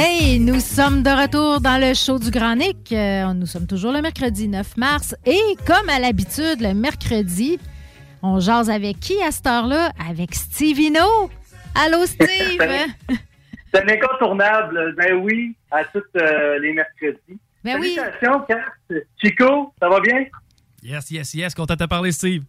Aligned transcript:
Hey, 0.00 0.38
nous 0.38 0.60
sommes 0.60 1.02
de 1.02 1.10
retour 1.10 1.60
dans 1.60 1.76
le 1.76 1.92
show 1.92 2.20
du 2.20 2.30
Grand 2.30 2.54
Nick. 2.54 2.92
Euh, 2.92 3.34
nous 3.34 3.46
sommes 3.46 3.66
toujours 3.66 3.90
le 3.90 4.00
mercredi 4.00 4.46
9 4.46 4.76
mars. 4.76 5.16
Et 5.26 5.40
comme 5.66 5.88
à 5.88 5.98
l'habitude, 5.98 6.60
le 6.60 6.72
mercredi, 6.72 7.58
on 8.22 8.38
jase 8.38 8.70
avec 8.70 9.00
qui 9.00 9.20
à 9.20 9.32
cette 9.32 9.48
heure-là? 9.48 9.90
Avec 10.08 10.36
Stevino. 10.36 11.00
Allô, 11.74 12.06
Steve? 12.06 12.62
C'est 13.74 13.82
un 13.82 13.88
incontournable. 13.88 14.94
Ben 14.96 15.14
oui, 15.14 15.56
à 15.72 15.82
tous 15.86 16.04
euh, 16.14 16.60
les 16.60 16.74
mercredis. 16.74 17.40
Ben 17.64 17.80
oui. 17.80 17.96
Salutations, 17.96 18.40
Kat. 18.42 19.00
Chico, 19.20 19.74
ça 19.82 19.88
va 19.88 19.98
bien? 19.98 20.26
Yes, 20.80 21.10
yes, 21.10 21.34
yes. 21.34 21.54
Content 21.56 21.74
de 21.74 21.84
te 21.84 21.88
parler, 21.88 22.12
Steve. 22.12 22.44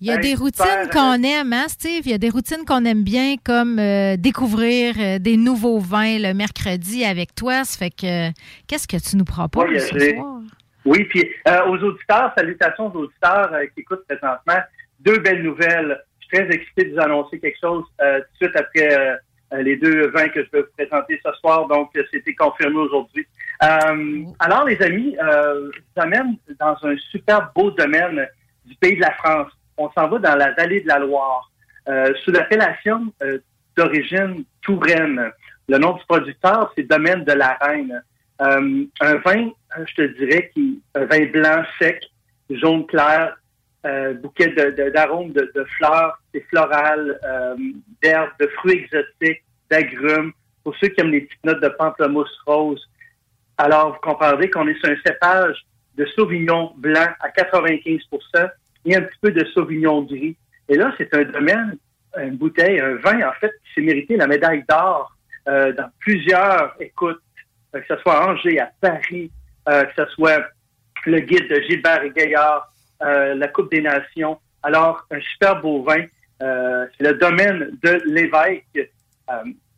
Il 0.00 0.06
y 0.06 0.12
a 0.12 0.16
des 0.18 0.36
routines 0.36 0.88
qu'on 0.92 1.24
aime, 1.24 1.52
hein, 1.52 1.66
Steve? 1.66 2.02
Il 2.04 2.12
y 2.12 2.14
a 2.14 2.18
des 2.18 2.28
routines 2.30 2.64
qu'on 2.64 2.84
aime 2.84 3.02
bien, 3.02 3.34
comme 3.44 3.80
euh, 3.80 4.16
découvrir 4.16 4.94
euh, 4.96 5.18
des 5.18 5.36
nouveaux 5.36 5.80
vins 5.80 6.18
le 6.20 6.34
mercredi 6.34 7.04
avec 7.04 7.34
toi. 7.34 7.64
Ça 7.64 7.78
fait 7.78 7.90
que, 7.90 8.30
qu'est-ce 8.68 8.86
que 8.86 8.96
tu 8.96 9.16
nous 9.16 9.24
proposes 9.24 9.64
Oui, 9.68 9.80
ce 9.80 10.14
soir? 10.14 10.40
Oui, 10.84 11.04
puis 11.04 11.28
euh, 11.48 11.66
aux 11.66 11.78
auditeurs, 11.78 12.32
salutations 12.36 12.94
aux 12.94 12.98
auditeurs 13.00 13.50
qui 13.74 13.80
écoutent 13.80 14.06
présentement. 14.06 14.62
Deux 15.00 15.18
belles 15.18 15.42
nouvelles. 15.42 16.00
Je 16.20 16.26
suis 16.26 16.46
très 16.46 16.54
excité 16.54 16.84
de 16.84 16.94
vous 16.94 17.00
annoncer 17.00 17.40
quelque 17.40 17.58
chose 17.60 17.84
tout 17.98 18.04
de 18.04 18.24
suite 18.40 18.56
après 18.56 19.18
les 19.62 19.76
deux 19.76 20.08
vins 20.10 20.28
que 20.28 20.44
je 20.44 20.50
vais 20.52 20.60
vous 20.60 20.72
présenter 20.76 21.20
ce 21.24 21.32
soir. 21.40 21.66
Donc, 21.66 21.90
c'était 22.12 22.34
confirmé 22.34 22.76
aujourd'hui. 22.76 23.26
Alors, 23.60 24.64
les 24.66 24.80
amis, 24.82 25.16
je 25.18 25.66
vous 25.66 26.02
amène 26.02 26.36
dans 26.60 26.76
un 26.82 26.96
super 27.10 27.50
beau 27.54 27.70
domaine 27.72 28.26
du 28.66 28.74
pays 28.76 28.96
de 28.96 29.00
la 29.00 29.12
France. 29.12 29.52
On 29.78 29.90
s'en 29.92 30.08
va 30.08 30.18
dans 30.18 30.34
la 30.34 30.52
vallée 30.52 30.80
de 30.80 30.88
la 30.88 30.98
Loire, 30.98 31.50
euh, 31.88 32.12
sous 32.24 32.32
l'appellation 32.32 33.12
euh, 33.22 33.38
d'origine 33.76 34.44
Touraine. 34.60 35.30
Le 35.68 35.78
nom 35.78 35.92
du 35.92 36.04
producteur, 36.06 36.72
c'est 36.76 36.82
Domaine 36.82 37.24
de 37.24 37.32
la 37.32 37.56
Reine. 37.60 38.02
Euh, 38.42 38.84
un 39.00 39.14
vin, 39.16 39.50
je 39.86 39.94
te 39.94 40.02
dirais, 40.18 40.50
qui 40.52 40.82
un 40.96 41.04
vin 41.04 41.26
blanc 41.26 41.62
sec, 41.78 42.02
jaune 42.50 42.86
clair, 42.86 43.36
bouquet 44.20 44.48
d'arômes 44.92 45.32
de, 45.32 45.50
de, 45.54 45.64
fleurs, 45.76 46.20
c'est 46.34 46.44
floral, 46.48 47.18
d'herbes, 48.02 48.30
de 48.38 48.46
fruits 48.58 48.84
exotiques, 48.84 49.44
d'agrumes. 49.70 50.32
Pour 50.64 50.76
ceux 50.76 50.88
qui 50.88 51.00
aiment 51.00 51.12
les 51.12 51.22
petites 51.22 51.44
notes 51.44 51.62
de 51.62 51.68
pamplemousse 51.68 52.36
rose. 52.44 52.86
Alors, 53.56 53.92
vous 53.92 54.00
comprendrez 54.02 54.50
qu'on 54.50 54.68
est 54.68 54.78
sur 54.80 54.90
un 54.90 54.96
cépage 55.06 55.64
de 55.96 56.04
Sauvignon 56.06 56.72
blanc 56.76 57.08
à 57.20 57.30
95 57.30 58.00
un 58.96 59.02
petit 59.02 59.18
peu 59.20 59.30
de 59.30 59.44
Sauvignon 59.46 60.02
gris. 60.02 60.36
Et 60.68 60.76
là, 60.76 60.92
c'est 60.98 61.12
un 61.14 61.24
domaine, 61.24 61.76
une 62.16 62.36
bouteille, 62.36 62.80
un 62.80 62.96
vin, 62.96 63.28
en 63.28 63.32
fait, 63.40 63.52
qui 63.64 63.74
s'est 63.74 63.86
mérité 63.86 64.16
la 64.16 64.26
médaille 64.26 64.64
d'or 64.68 65.16
euh, 65.48 65.72
dans 65.72 65.88
plusieurs 66.00 66.74
écoutes, 66.78 67.22
euh, 67.74 67.80
que 67.80 67.86
ce 67.88 68.00
soit 68.02 68.22
à 68.22 68.28
Angers, 68.28 68.60
à 68.60 68.70
Paris, 68.80 69.30
euh, 69.68 69.84
que 69.84 70.04
ce 70.04 70.10
soit 70.12 70.44
le 71.06 71.20
guide 71.20 71.48
de 71.48 71.60
Gilbert 71.62 72.02
et 72.02 72.10
Gaillard, 72.10 72.72
la 73.00 73.48
Coupe 73.48 73.70
des 73.70 73.80
Nations. 73.80 74.38
Alors, 74.62 75.06
un 75.10 75.20
super 75.20 75.60
beau 75.62 75.84
vin. 75.84 76.04
C'est 76.40 77.04
le 77.04 77.14
domaine 77.14 77.78
de 77.82 78.02
l'évêque. 78.06 78.92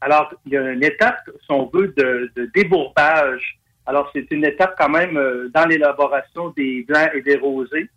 Alors, 0.00 0.32
il 0.46 0.52
y 0.52 0.56
a 0.56 0.72
une 0.72 0.82
étape, 0.82 1.20
si 1.26 1.50
on 1.50 1.70
veut, 1.72 1.88
de, 1.88 2.32
de 2.34 2.50
débourbage. 2.54 3.58
Alors, 3.84 4.10
c'est 4.14 4.26
une 4.30 4.46
étape 4.46 4.74
quand 4.78 4.88
même 4.88 5.14
dans 5.52 5.66
l'élaboration 5.66 6.48
des 6.56 6.82
blancs 6.88 7.10
et 7.12 7.20
des 7.20 7.36
rosés 7.36 7.90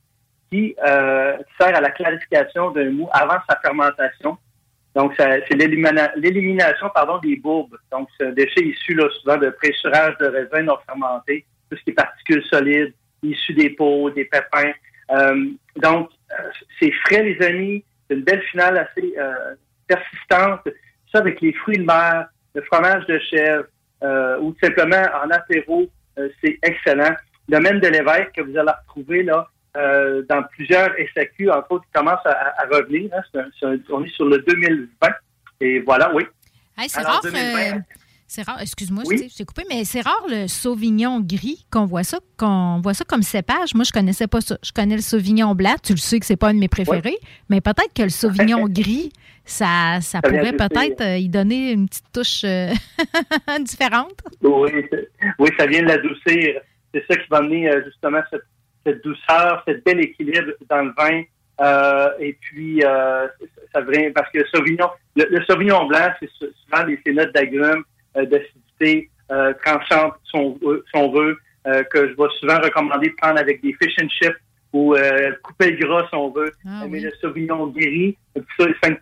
qui 0.53 0.75
euh, 0.86 1.36
sert 1.59 1.75
à 1.75 1.81
la 1.81 1.90
clarification 1.90 2.69
d'un 2.72 2.91
mou 2.91 3.09
avant 3.12 3.40
sa 3.50 3.59
fermentation. 3.59 4.38
Donc, 4.94 5.14
c'est 5.18 5.56
l'élimina- 5.56 6.12
l'élimination 6.16 6.90
pardon, 6.94 7.18
des 7.18 7.38
bourbes. 7.38 7.78
Donc, 7.91 8.08
un 8.22 8.30
déchet 8.30 8.62
issu 8.62 8.94
là, 8.94 9.09
souvent 9.19 9.38
de 9.38 9.50
pressurage 9.50 10.16
de 10.19 10.28
raisins 10.28 10.66
non 10.68 10.78
fermentés, 10.86 11.46
tout 11.69 11.78
ce 11.78 11.84
qui 11.84 11.90
est 11.90 11.94
particules 11.94 12.44
solides, 12.46 12.94
issu 13.24 13.53
des 13.53 13.72
peaux, 13.72 14.12
des 14.12 14.25
pépins. 14.25 14.74
Euh, 15.09 15.46
donc, 15.78 16.09
c'est 16.80 16.91
frais, 17.06 17.24
les 17.24 17.41
amis. 17.44 17.84
C'est 18.08 18.16
une 18.18 18.24
belle 18.24 18.44
finale 18.44 18.78
assez 18.78 19.16
euh, 19.18 19.56
persistante. 19.88 20.62
Ça, 21.12 21.20
avec 21.20 21.41
les 21.41 21.53
fruits 21.53 21.78
de 21.78 21.85
mer, 21.85 22.28
le 22.53 22.62
fromage 22.62 23.08
de 23.08 23.18
chèvre, 23.18 23.66
euh, 24.03 24.38
ou 24.41 24.52
tout 24.52 24.66
simplement 24.68 25.06
en 25.24 25.31
apéro, 25.31 25.90
c'est 26.16 26.59
excellent. 26.62 27.16
Le 27.50 27.58
domaine 27.58 27.80
de 27.80 27.88
l'évêque 27.88 28.34
que 28.34 28.41
vous 28.41 28.56
allez 28.56 28.70
retrouver 28.85 29.24
là 29.24 29.47
euh, 29.78 30.23
dans 30.29 30.44
plusieurs 30.44 30.89
SAQ, 31.16 31.50
entre 31.51 31.72
autres, 31.72 31.85
qui 31.85 31.91
commencent 31.94 32.25
à, 32.25 32.53
à 32.61 32.66
revenir. 32.72 33.09
hein. 33.13 33.22
Un- 33.63 33.67
un- 33.69 33.78
on 33.89 34.03
est 34.03 34.09
sur 34.16 34.25
le 34.25 34.39
2020. 34.39 35.09
Et 35.61 35.79
voilà, 35.79 36.13
oui. 36.13 36.23
Hey, 36.78 36.89
c'est 36.89 37.01
rare. 37.01 37.22
2020. 37.23 37.78
euh, 37.78 37.79
c'est 38.28 38.41
rare. 38.44 38.59
Excuse-moi, 38.61 39.03
Oui. 39.06 39.28
Je 39.31 39.35
t'ai 39.38 39.45
coupé, 39.45 39.63
mais 39.69 39.84
c'est 39.85 40.01
rare 40.01 40.25
le 40.29 40.47
Sauvignon 40.47 41.19
gris 41.22 41.66
qu'on 41.72 41.85
voit 41.85 42.03
ça, 42.03 42.17
qu'on 42.38 42.81
voit 42.81 42.94
ça 42.95 43.06
comme 43.06 43.22
cépage. 43.22 43.75
Moi, 43.75 43.84
je 43.84 43.91
connaissais 43.91 44.28
pas 44.28 44.41
ça. 44.41 44.57
Je 44.63 44.72
connais 44.72 44.95
le 44.95 45.01
Sauvignon 45.01 45.53
blanc. 45.56 45.75
Tu 45.84 45.94
le 45.94 45.97
sais 46.00 46.19
que 46.19 46.25
c'est 46.25 46.35
pas 46.35 46.50
un 46.50 46.53
de 46.55 46.59
mes 46.59 46.67
préférés, 46.67 47.17
mais 47.50 47.61
peut-être 47.61 47.94
que 47.95 48.03
le 48.03 48.09
Sauvignon 48.09 48.67
gris, 48.67 49.11
ça, 49.45 50.00
ça 50.01 50.22
pourrait 50.22 50.53
peut-être 50.53 51.01
euh, 51.01 51.17
y 51.17 51.29
donner 51.29 51.72
une 51.73 51.88
petite 51.88 52.11
touche 52.13 52.44
différente. 53.59 54.19
Oui, 54.41 54.72
oui, 55.40 55.50
ça 55.57 55.67
vient 55.67 55.81
de 55.84 55.88
l'adoucir. 55.88 56.61
C'est 56.94 57.03
ça 57.07 57.16
qui 57.17 57.28
va 57.29 57.38
amener 57.38 57.69
justement 57.85 58.19
cette, 58.31 58.44
cette 58.85 59.03
douceur, 59.03 59.63
cet 59.67 59.83
bel 59.85 59.99
équilibre 60.01 60.51
dans 60.69 60.83
le 60.83 60.94
vin. 60.97 61.23
Euh, 61.61 62.09
et 62.19 62.33
puis, 62.33 62.83
euh, 62.83 63.27
ça 63.73 63.81
vient 63.81 64.11
parce 64.13 64.29
que 64.31 64.39
le 64.39 64.45
Sauvignon, 64.53 64.89
le, 65.16 65.25
le 65.29 65.44
Sauvignon 65.45 65.85
blanc, 65.85 66.09
c'est 66.19 66.29
sou- 66.31 66.52
souvent 66.66 66.84
des 66.85 66.99
ces 67.05 67.13
notes 67.13 67.31
d'agrumes, 67.34 67.84
euh, 68.17 68.25
d'acidité 68.25 69.09
euh, 69.31 69.53
tranchante, 69.63 70.16
si 70.29 70.35
on, 70.35 70.58
veut- 70.61 70.84
si 70.91 70.99
on 70.99 71.11
veut, 71.11 71.37
que 71.91 72.09
je 72.09 72.13
vais 72.17 72.28
souvent 72.41 72.59
recommander 72.59 73.08
de 73.08 73.16
prendre 73.16 73.40
avec 73.40 73.61
des 73.61 73.73
fish 73.81 73.96
and 74.02 74.09
chips 74.09 74.35
ou 74.73 74.96
couper 75.43 75.72
le 75.72 75.78
gras, 75.87 76.05
si 76.09 76.16
on 76.16 76.29
veut. 76.29 76.52
Ah 76.67 76.81
Mais 76.90 76.97
oui. 76.97 77.02
le 77.02 77.11
Sauvignon 77.22 77.67
guéri, 77.67 78.17
ça, 78.35 78.66
est 78.67 78.85
5 78.85 78.97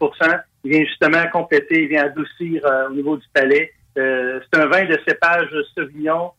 il 0.63 0.71
vient 0.71 0.83
justement 0.85 1.23
compléter, 1.31 1.83
il 1.83 1.88
vient 1.88 2.03
adoucir 2.06 2.61
au 2.88 2.94
niveau 2.94 3.17
du 3.17 3.25
palais. 3.33 3.73
C'est 3.95 4.59
un 4.59 4.67
vin 4.67 4.85
de 4.85 4.95
cépage 5.07 5.50
Sauvignon 5.75 6.33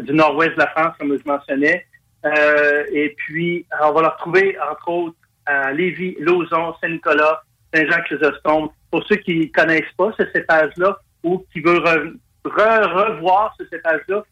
du 0.00 0.12
nord-ouest 0.12 0.52
de 0.52 0.58
la 0.58 0.66
France, 0.68 0.94
comme 0.98 1.16
je 1.16 1.28
mentionnais. 1.28 1.86
Euh, 2.24 2.84
et 2.92 3.14
puis, 3.16 3.66
on 3.82 3.92
va 3.92 4.02
le 4.02 4.08
retrouver, 4.08 4.56
entre 4.70 4.88
autres, 4.88 5.16
à 5.46 5.72
Lévis, 5.72 6.16
Lauson, 6.20 6.74
Saint-Nicolas, 6.80 7.42
Saint-Jean-Chrysostome. 7.74 8.68
Pour 8.90 9.06
ceux 9.06 9.16
qui 9.16 9.38
ne 9.38 9.46
connaissent 9.46 9.92
pas 9.96 10.12
ce 10.18 10.24
cépage-là 10.34 10.98
ou 11.22 11.44
qui 11.52 11.60
veulent 11.60 11.78
re- 11.82 12.16
re- 12.44 13.14
revoir 13.14 13.54
ce 13.58 13.66
cépage-là, 13.66 14.22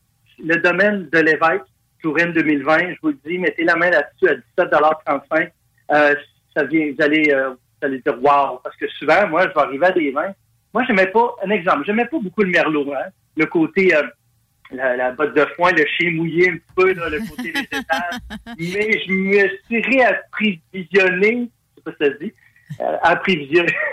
le 0.44 0.56
domaine 0.56 1.08
de 1.10 1.18
l'évêque, 1.18 1.62
Touraine 2.02 2.32
2020, 2.32 2.78
je 2.94 2.96
vous 3.02 3.08
le 3.08 3.18
dis, 3.24 3.38
mettez 3.38 3.64
la 3.64 3.74
main 3.76 3.90
là-dessus 3.90 4.28
à 4.28 4.62
17,35 4.64 5.50
euh, 5.90 6.14
ça 6.54 6.64
vient, 6.64 6.92
vous 6.92 7.02
allez 7.02 7.32
euh, 7.32 7.50
vous 7.50 7.86
allez 7.86 8.00
dire 8.00 8.14
wow, 8.22 8.60
parce 8.62 8.76
que 8.76 8.88
souvent, 8.88 9.26
moi, 9.28 9.42
je 9.48 9.54
vais 9.54 9.60
arriver 9.60 9.86
à 9.86 9.92
des 9.92 10.10
vins. 10.10 10.32
Moi, 10.74 10.84
j'aimais 10.86 11.06
pas, 11.06 11.34
un 11.44 11.50
exemple, 11.50 11.84
j'aimais 11.86 12.04
pas 12.04 12.18
beaucoup 12.20 12.42
le 12.42 12.50
merlot, 12.50 12.92
hein, 12.92 13.06
le 13.36 13.46
côté 13.46 13.94
euh, 13.96 14.02
la, 14.72 14.96
la 14.96 15.12
botte 15.12 15.34
de 15.34 15.44
foin, 15.56 15.70
le 15.72 15.84
chien 15.86 16.10
mouillé 16.12 16.50
un 16.50 16.54
petit 16.54 16.72
peu, 16.76 16.92
là, 16.94 17.08
le 17.08 17.20
côté 17.28 17.50
végétal. 17.52 17.82
Mais 18.58 19.00
je 19.06 19.12
me 19.12 19.48
suis 19.66 19.82
réapprivisionné, 19.82 21.48
je 21.76 21.82
sais 21.82 21.84
pas 21.84 21.92
si 21.92 21.96
ça 21.98 22.12
se 22.18 22.18
dit, 22.24 22.32
euh, 22.80 22.96
apprivisionné, 23.02 23.72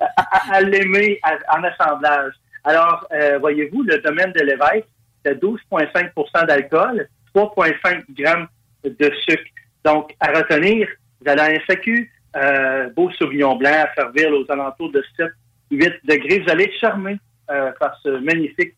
à, 0.00 0.06
à- 0.16 0.54
à 0.56 0.60
l'aimer 0.62 1.20
en 1.52 1.62
assemblage. 1.64 2.32
Alors, 2.64 3.06
euh, 3.12 3.38
voyez-vous, 3.38 3.82
le 3.82 3.98
domaine 3.98 4.32
de 4.32 4.40
l'évêque, 4.40 4.86
c'est 5.24 5.40
12,5% 5.42 6.46
d'alcool, 6.46 7.08
3,5 7.34 8.04
grammes 8.18 8.48
de 8.84 9.10
sucre. 9.28 9.44
Donc, 9.84 10.14
à 10.20 10.28
retenir, 10.32 10.88
vous 11.20 11.30
allez 11.30 11.40
à 11.42 11.44
un 11.46 11.58
SAQ, 11.66 12.10
euh, 12.36 12.88
beau 12.90 13.10
Sauvignon 13.18 13.56
blanc 13.56 13.70
à 13.86 13.94
servir 13.94 14.30
aux 14.32 14.50
alentours 14.50 14.90
de 14.92 15.04
7, 15.16 15.28
8 15.70 15.92
degrés. 16.04 16.40
Vous 16.40 16.50
allez 16.50 16.64
être 16.64 16.78
charmé 16.80 17.16
euh, 17.50 17.70
par 17.78 17.98
ce 18.02 18.08
magnifique 18.20 18.74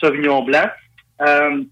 Sauvignon 0.00 0.42
blanc. 0.42 0.68
Euh, 1.22 1.62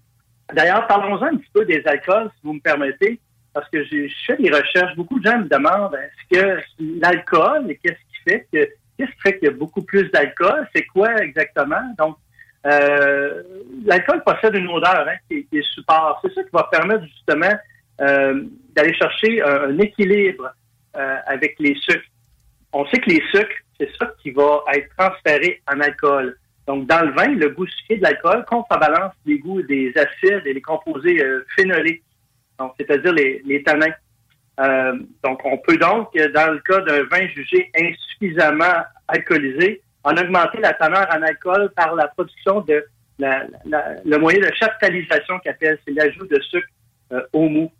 D'ailleurs, 0.53 0.87
parlons-en 0.87 1.23
un 1.23 1.35
petit 1.35 1.49
peu 1.53 1.65
des 1.65 1.83
alcools, 1.85 2.29
si 2.35 2.39
vous 2.43 2.53
me 2.53 2.59
permettez, 2.61 3.19
parce 3.53 3.69
que 3.69 3.83
je 3.83 4.07
fais 4.25 4.37
des 4.37 4.49
recherches. 4.49 4.95
Beaucoup 4.95 5.19
de 5.19 5.29
gens 5.29 5.39
me 5.39 5.43
demandent 5.49 5.95
est-ce 5.95 6.39
que 6.39 6.59
l'alcool, 7.01 7.75
qu'est-ce 7.83 7.95
qui 7.95 8.23
fait 8.25 8.47
que 8.51 8.69
qu'est-ce 8.97 9.11
qui 9.11 9.21
fait 9.21 9.39
qu'il 9.39 9.49
y 9.49 9.51
a 9.51 9.55
beaucoup 9.55 9.81
plus 9.81 10.09
d'alcool? 10.11 10.67
C'est 10.73 10.85
quoi 10.85 11.15
exactement? 11.17 11.81
Donc, 11.97 12.17
euh, 12.65 13.43
l'alcool 13.85 14.23
possède 14.23 14.55
une 14.55 14.69
odeur 14.69 15.05
hein, 15.07 15.17
qui, 15.29 15.45
est- 15.51 15.61
super. 15.73 16.17
C'est 16.23 16.33
ça 16.33 16.43
qui 16.43 16.49
va 16.53 16.63
permettre 16.71 17.03
justement 17.03 17.53
euh, 18.01 18.43
d'aller 18.75 18.93
chercher 18.93 19.41
un, 19.41 19.77
équilibre 19.79 20.49
avec 20.93 21.57
les 21.59 21.75
sucres. 21.75 22.07
On 22.73 22.83
sait 22.87 22.97
que 22.99 23.09
les 23.11 23.21
sucres, 23.31 23.55
c'est 23.79 23.89
ça 23.99 24.11
qui 24.19 24.31
va 24.31 24.61
être 24.73 24.89
transféré 24.97 25.61
en 25.71 25.79
alcool. 25.79 26.35
Donc, 26.67 26.85
dans 26.85 27.01
le 27.05 27.11
vin, 27.13 27.27
le 27.33 27.49
goût 27.49 27.65
sucré 27.65 27.97
de 27.97 28.03
l'alcool 28.03 28.43
contrebalance 28.45 29.13
les 29.25 29.39
goûts 29.39 29.61
des 29.61 29.93
acides 29.95 30.41
et 30.45 30.53
les 30.53 30.61
composés 30.61 31.23
euh, 31.23 31.45
phénoliques, 31.55 32.03
donc 32.59 32.73
c'est-à-dire 32.77 33.13
les, 33.13 33.41
les 33.45 33.63
tanins. 33.63 33.93
Euh, 34.59 34.97
donc, 35.23 35.39
on 35.45 35.57
peut 35.59 35.77
donc, 35.77 36.09
euh, 36.17 36.29
dans 36.33 36.51
le 36.51 36.59
cas 36.59 36.79
d'un 36.81 37.03
vin 37.03 37.25
jugé 37.27 37.71
insuffisamment 37.79 38.83
alcoolisé, 39.07 39.81
en 40.03 40.11
augmenter 40.17 40.59
la 40.59 40.73
teneur 40.73 41.07
en 41.11 41.21
alcool 41.21 41.71
par 41.75 41.95
la 41.95 42.07
production 42.09 42.61
de 42.61 42.83
la- 43.19 43.45
la- 43.65 43.95
le 44.03 44.17
moyen 44.17 44.39
de 44.39 44.51
chaptalisation 44.53 45.39
qu'appelle, 45.39 45.77
c'est 45.85 45.93
l'ajout 45.93 46.25
de 46.27 46.39
sucre 46.41 46.67
euh, 47.13 47.21
au 47.33 47.47
mou 47.47 47.71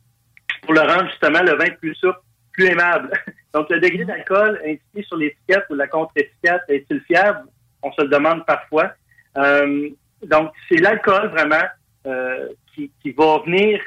pour 0.62 0.74
le 0.74 0.82
rendre 0.82 1.08
justement 1.10 1.42
le 1.44 1.56
vin 1.56 1.70
plus 1.80 1.94
souple, 1.96 2.20
plus 2.54 2.66
aimable. 2.68 3.12
Donc, 3.54 3.70
le 3.70 3.80
degré 3.80 4.06
d'alcool 4.06 4.60
indiqué 4.66 5.04
sur 5.04 5.18
l'étiquette 5.18 5.66
ou 5.70 5.76
la 5.76 5.88
contre-étiquette 5.88 6.62
est-il 6.70 7.02
fiable? 7.02 7.48
On 7.84 7.92
se 7.92 8.02
le 8.02 8.10
demande 8.10 8.46
parfois. 8.46 8.92
Euh, 9.38 9.90
donc, 10.26 10.52
c'est 10.68 10.78
l'alcool 10.78 11.30
vraiment 11.30 11.64
euh, 12.06 12.48
qui, 12.74 13.12
va 13.12 13.40
venir, 13.40 13.82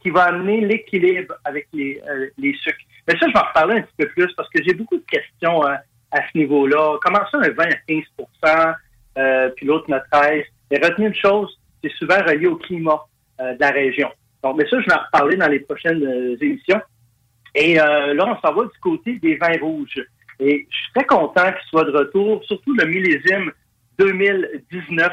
qui 0.00 0.10
va 0.10 0.22
amener 0.24 0.60
l'équilibre 0.60 1.34
avec 1.44 1.66
les, 1.72 2.00
euh, 2.08 2.28
les 2.38 2.54
sucres. 2.54 2.78
Mais 3.06 3.18
ça, 3.18 3.26
je 3.26 3.32
vais 3.32 3.38
en 3.38 3.48
reparler 3.48 3.78
un 3.78 3.82
petit 3.82 3.94
peu 3.98 4.08
plus 4.08 4.32
parce 4.34 4.48
que 4.50 4.62
j'ai 4.62 4.72
beaucoup 4.72 4.96
de 4.96 5.04
questions 5.10 5.62
à 5.62 5.80
ce 6.32 6.38
niveau-là. 6.38 6.98
Comment 7.02 7.20
ça, 7.30 7.38
un 7.38 7.50
vin 7.50 7.64
à 7.64 7.92
15% 8.46 8.74
euh, 9.18 9.50
puis 9.56 9.66
l'autre 9.66 9.92
à 9.92 10.00
13 10.00 10.44
Et 10.70 10.76
retenez 10.76 11.08
une 11.08 11.14
chose, 11.14 11.58
c'est 11.82 11.92
souvent 11.94 12.18
relié 12.24 12.46
au 12.46 12.56
climat 12.56 13.04
de 13.40 13.58
la 13.58 13.70
région. 13.70 14.08
Donc, 14.42 14.56
mais 14.56 14.68
ça, 14.68 14.80
je 14.80 14.86
vais 14.86 14.94
en 14.94 15.02
reparler 15.04 15.36
dans 15.36 15.48
les 15.48 15.60
prochaines 15.60 16.36
émissions. 16.40 16.80
Et 17.54 17.74
là, 17.74 18.24
on 18.26 18.40
s'en 18.40 18.54
va 18.54 18.64
du 18.64 18.78
côté 18.80 19.18
des 19.18 19.36
vins 19.36 19.58
rouges. 19.60 20.00
Et 20.40 20.66
je 20.68 20.76
suis 20.76 20.92
très 20.94 21.04
content 21.04 21.52
qu'il 21.52 21.68
soit 21.68 21.84
de 21.84 21.96
retour, 21.96 22.42
surtout 22.44 22.74
le 22.74 22.86
millésime 22.86 23.52
2019. 23.98 25.12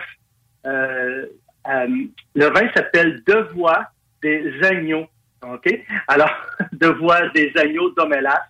Euh, 0.66 1.26
euh, 1.68 1.88
le 2.36 2.46
vin 2.46 2.70
s'appelle 2.76 3.22
Devois 3.26 3.86
des 4.22 4.54
agneaux. 4.64 5.08
OK? 5.42 5.68
Alors, 6.08 6.32
Devois 6.74 7.30
des 7.30 7.52
agneaux 7.56 7.92
d'Omélas. 7.92 8.44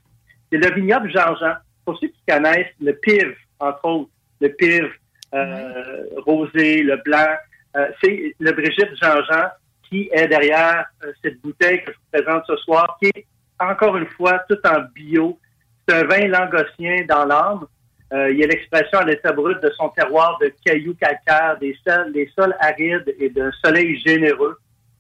C'est 0.52 0.58
le 0.58 0.74
vignoble 0.74 1.12
Jean-Jean. 1.12 1.56
Pour 1.86 2.00
ceux 2.00 2.08
qui 2.08 2.22
connaissent 2.28 2.74
le 2.82 2.94
pive, 2.94 3.36
entre 3.60 3.86
autres, 3.86 4.12
le 4.42 4.50
pive 4.50 4.90
euh, 5.34 6.04
rosé, 6.18 6.84
le 6.84 6.98
blanc, 6.98 7.36
euh, 7.76 7.88
c'est 8.02 8.36
le 8.40 8.52
Brigitte 8.52 8.96
Jean-Jean 9.02 9.50
qui 9.90 10.10
est 10.12 10.28
derrière 10.28 10.86
euh, 11.04 11.12
cette 11.24 11.42
bouteille 11.42 11.84
que 11.84 11.92
je 11.92 11.98
vous 11.98 12.24
présente 12.24 12.44
ce 12.48 12.56
soir, 12.58 12.98
qui 13.02 13.10
est 13.10 13.26
encore 13.60 13.98
une 13.98 14.08
fois 14.08 14.40
tout 14.50 14.58
en 14.66 14.82
bio. 14.94 15.38
C'est 15.90 15.96
un 15.96 16.04
vin 16.04 16.28
langossien 16.28 17.04
dans 17.08 17.26
l'âme. 17.26 17.66
Euh, 18.14 18.32
il 18.32 18.38
y 18.38 18.44
a 18.44 18.48
l'expression 18.48 19.00
à 19.00 19.06
l'état 19.06 19.32
brut 19.32 19.60
de 19.60 19.72
son 19.72 19.90
terroir 19.90 20.38
de 20.40 20.54
cailloux 20.64 20.94
calcaires, 20.94 21.58
des 21.60 21.76
sols, 21.84 22.14
des 22.14 22.30
sols 22.36 22.56
arides 22.60 23.16
et 23.20 23.30
d'un 23.30 23.52
soleil 23.64 24.00
généreux. 24.00 24.58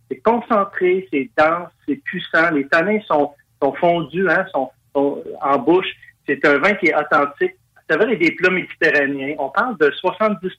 C'est 0.10 0.18
concentré, 0.18 1.08
c'est 1.14 1.30
dense, 1.38 1.70
c'est 1.88 1.98
puissant. 1.98 2.50
Les 2.52 2.68
tanins 2.68 3.02
sont, 3.02 3.32
sont 3.62 3.74
fondus, 3.74 4.28
hein, 4.30 4.46
sont, 4.52 4.72
en 4.96 5.60
bouche. 5.60 5.90
C'est 6.26 6.44
un 6.46 6.58
vin 6.58 6.74
qui 6.74 6.88
est 6.88 6.96
authentique. 6.96 7.54
Ça 7.88 7.96
va 7.96 8.06
des 8.08 8.32
plats 8.32 8.50
méditerranéens. 8.50 9.36
On 9.38 9.50
parle 9.50 9.78
de 9.78 9.92
70 9.92 10.50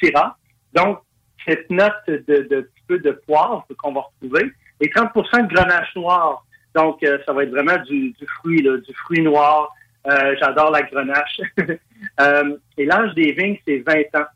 Syrah. 0.00 0.36
Donc, 0.72 0.98
cette 1.46 1.70
note 1.70 1.92
de, 2.08 2.48
de 2.50 2.70
peu 2.88 2.98
de 2.98 3.12
poivre 3.12 3.64
qu'on 3.78 3.92
va 3.92 4.00
retrouver 4.00 4.50
et 4.80 4.90
30 4.90 5.14
de 5.14 5.54
grenache 5.54 5.94
noir. 5.94 6.44
Donc, 6.74 7.02
euh, 7.02 7.18
ça 7.26 7.32
va 7.32 7.44
être 7.44 7.50
vraiment 7.50 7.78
du, 7.84 8.10
du 8.10 8.26
fruit, 8.38 8.62
là, 8.62 8.76
du 8.78 8.94
fruit 8.94 9.22
noir. 9.22 9.74
Euh, 10.06 10.34
J'adore 10.38 10.70
la 10.70 10.82
grenache. 10.82 11.40
Euh, 12.18 12.56
et 12.78 12.86
l'âge 12.86 13.12
des 13.14 13.32
vignes, 13.32 13.58
c'est 13.66 13.80
20 13.86 14.18
ans. 14.18 14.26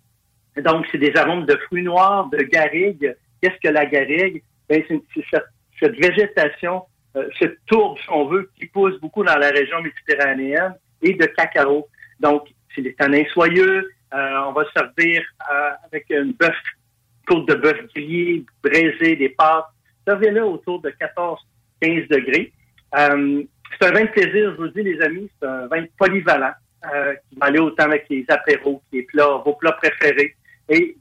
Donc, 0.62 0.84
c'est 0.92 0.98
des 0.98 1.16
arômes 1.16 1.46
de 1.46 1.56
fruits 1.66 1.82
noirs, 1.82 2.28
de 2.28 2.42
garrigue. 2.42 3.16
Qu'est-ce 3.40 3.58
que 3.58 3.72
la 3.72 3.86
garrigue? 3.86 4.42
Ben, 4.68 4.82
c'est 4.86 5.00
cette, 5.30 5.46
cette 5.80 5.96
végétation, 5.96 6.82
euh, 7.16 7.26
cette 7.38 7.58
tourbe, 7.66 7.98
si 7.98 8.10
on 8.10 8.26
veut, 8.26 8.50
qui 8.58 8.66
pousse 8.66 9.00
beaucoup 9.00 9.24
dans 9.24 9.38
la 9.38 9.48
région 9.48 9.80
méditerranéenne 9.80 10.74
et 11.02 11.14
de 11.14 11.24
cacao. 11.24 11.88
Donc, 12.20 12.48
c'est 12.74 12.82
des 12.82 12.94
tanins 12.94 13.24
soyeux. 13.32 13.90
Euh, 14.14 14.40
on 14.46 14.52
va 14.52 14.64
servir 14.76 15.22
euh, 15.50 15.70
avec 15.86 16.06
une 16.10 16.32
bœuf, 16.32 16.56
côte 17.26 17.48
de 17.48 17.54
bœuf 17.54 17.78
grillée, 17.94 18.44
braisée, 18.62 19.16
des 19.16 19.30
pâtes. 19.30 19.66
Servez-le 20.06 20.44
autour 20.44 20.80
de 20.80 20.90
14-15 21.84 22.08
degrés. 22.08 22.52
Euh, 22.96 23.42
c'est 23.80 23.88
un 23.88 23.92
vin 23.92 24.04
de 24.04 24.10
plaisir, 24.10 24.52
je 24.52 24.56
vous 24.56 24.68
dis, 24.68 24.82
les 24.82 25.00
amis. 25.00 25.30
C'est 25.40 25.48
un 25.48 25.66
vin 25.66 25.84
polyvalent 25.98 26.52
euh, 26.92 27.14
qui 27.28 27.38
va 27.38 27.46
aller 27.46 27.58
autant 27.58 27.84
avec 27.84 28.06
les 28.08 28.24
apéros, 28.28 28.82
les 28.92 29.02
plats, 29.02 29.42
vos 29.44 29.54
plats 29.54 29.72
préférés. 29.72 30.34
Et 30.68 30.96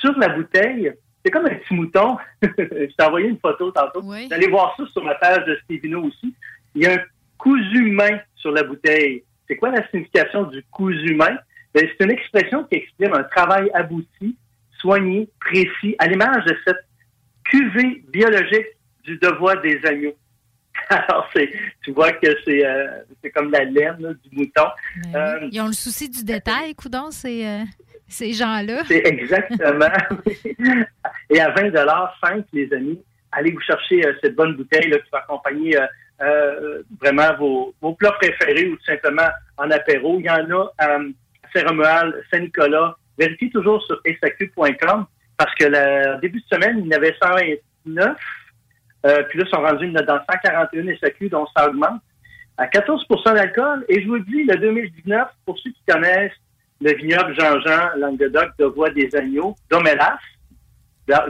sur 0.00 0.16
la 0.18 0.28
bouteille, 0.28 0.92
c'est 1.24 1.30
comme 1.30 1.46
un 1.46 1.54
petit 1.54 1.74
mouton. 1.74 2.16
je 2.42 2.94
t'ai 2.96 3.04
envoyé 3.04 3.28
une 3.28 3.38
photo 3.38 3.70
tantôt. 3.70 4.00
Oui. 4.04 4.26
Vous 4.26 4.34
allez 4.34 4.48
voir 4.48 4.74
ça 4.76 4.84
sur 4.92 5.04
ma 5.04 5.14
page 5.14 5.44
de 5.46 5.58
Stevino 5.64 6.02
aussi. 6.02 6.34
Il 6.74 6.82
y 6.82 6.86
a 6.86 6.94
un 6.94 7.02
cousu 7.38 7.90
main 7.90 8.20
sur 8.36 8.52
la 8.52 8.62
bouteille. 8.62 9.24
C'est 9.46 9.56
quoi 9.56 9.70
la 9.70 9.86
signification 9.88 10.44
du 10.44 10.62
cousu 10.70 11.14
main? 11.14 11.36
Ben, 11.74 11.86
c'est 11.86 12.04
une 12.04 12.10
expression 12.10 12.64
qui 12.64 12.76
exprime 12.76 13.14
un 13.14 13.24
travail 13.24 13.70
abouti, 13.74 14.36
soigné, 14.78 15.28
précis, 15.40 15.96
à 15.98 16.06
l'image 16.06 16.44
de 16.44 16.56
cette 16.66 16.84
cuvée 17.44 18.02
biologique 18.08 18.66
du 19.04 19.16
devoir 19.18 19.60
des 19.62 19.80
agneaux. 19.84 20.16
Alors, 21.08 21.28
c'est, 21.34 21.50
tu 21.82 21.92
vois 21.92 22.12
que 22.12 22.28
c'est, 22.44 22.64
euh, 22.64 22.86
c'est 23.22 23.30
comme 23.30 23.50
la 23.50 23.64
laine 23.64 23.96
là, 23.98 24.10
du 24.14 24.36
mouton. 24.36 24.68
Ben 25.12 25.16
Euh. 25.16 25.48
Ils 25.52 25.60
ont 25.60 25.66
le 25.66 25.72
souci 25.72 26.08
du 26.08 26.24
détail, 26.24 26.74
coudon, 26.74 27.10
ces, 27.10 27.44
euh, 27.46 27.64
ces 28.06 28.32
gens-là. 28.32 28.82
C'est 28.88 29.06
exactement. 29.06 29.90
Et 31.30 31.40
à 31.40 31.50
20 31.50 31.72
5 32.24 32.44
les 32.52 32.72
amis, 32.72 33.00
allez 33.32 33.52
vous 33.52 33.60
chercher 33.60 34.06
euh, 34.06 34.14
cette 34.22 34.34
bonne 34.34 34.56
bouteille 34.56 34.88
là, 34.88 34.98
qui 34.98 35.10
va 35.12 35.18
accompagner 35.18 35.76
euh, 36.20 36.82
vraiment 37.00 37.34
vos, 37.38 37.74
vos 37.80 37.94
plats 37.94 38.12
préférés 38.12 38.68
ou 38.68 38.76
tout 38.76 38.84
simplement 38.84 39.28
en 39.58 39.70
apéro. 39.70 40.18
Il 40.18 40.26
y 40.26 40.30
en 40.30 40.50
a 40.50 40.72
à 40.78 40.98
Saint-Romuald, 41.52 42.24
Saint-Nicolas. 42.30 42.96
Vérifiez 43.18 43.50
toujours 43.50 43.82
sur 43.84 44.00
saq.com 44.04 45.06
parce 45.36 45.54
que 45.54 45.66
le 45.66 46.20
début 46.20 46.40
de 46.40 46.56
semaine, 46.56 46.80
il 46.80 46.86
y 46.86 46.94
en 46.94 46.96
avait 46.96 47.14
129. 47.22 48.16
Euh, 49.06 49.22
puis 49.24 49.38
là, 49.38 49.44
ils 49.46 49.50
sont 49.50 49.62
rendus 49.62 49.90
dans 49.90 50.20
141 50.30 50.96
SAQ, 51.00 51.28
donc 51.28 51.48
ça 51.56 51.68
augmente 51.68 52.00
à 52.56 52.66
14% 52.66 53.34
d'alcool. 53.34 53.84
Et 53.88 54.02
je 54.02 54.08
vous 54.08 54.18
dis, 54.18 54.44
le 54.44 54.56
2019, 54.56 55.28
pour 55.46 55.58
ceux 55.58 55.70
qui 55.70 55.82
connaissent 55.86 56.32
le 56.80 56.92
vignoble 56.94 57.34
Jean-Jean, 57.38 57.96
Languedoc, 57.96 58.50
de 58.58 58.66
Voix 58.66 58.90
des 58.90 59.14
Agneaux, 59.14 59.54
d'Omélas, 59.70 60.18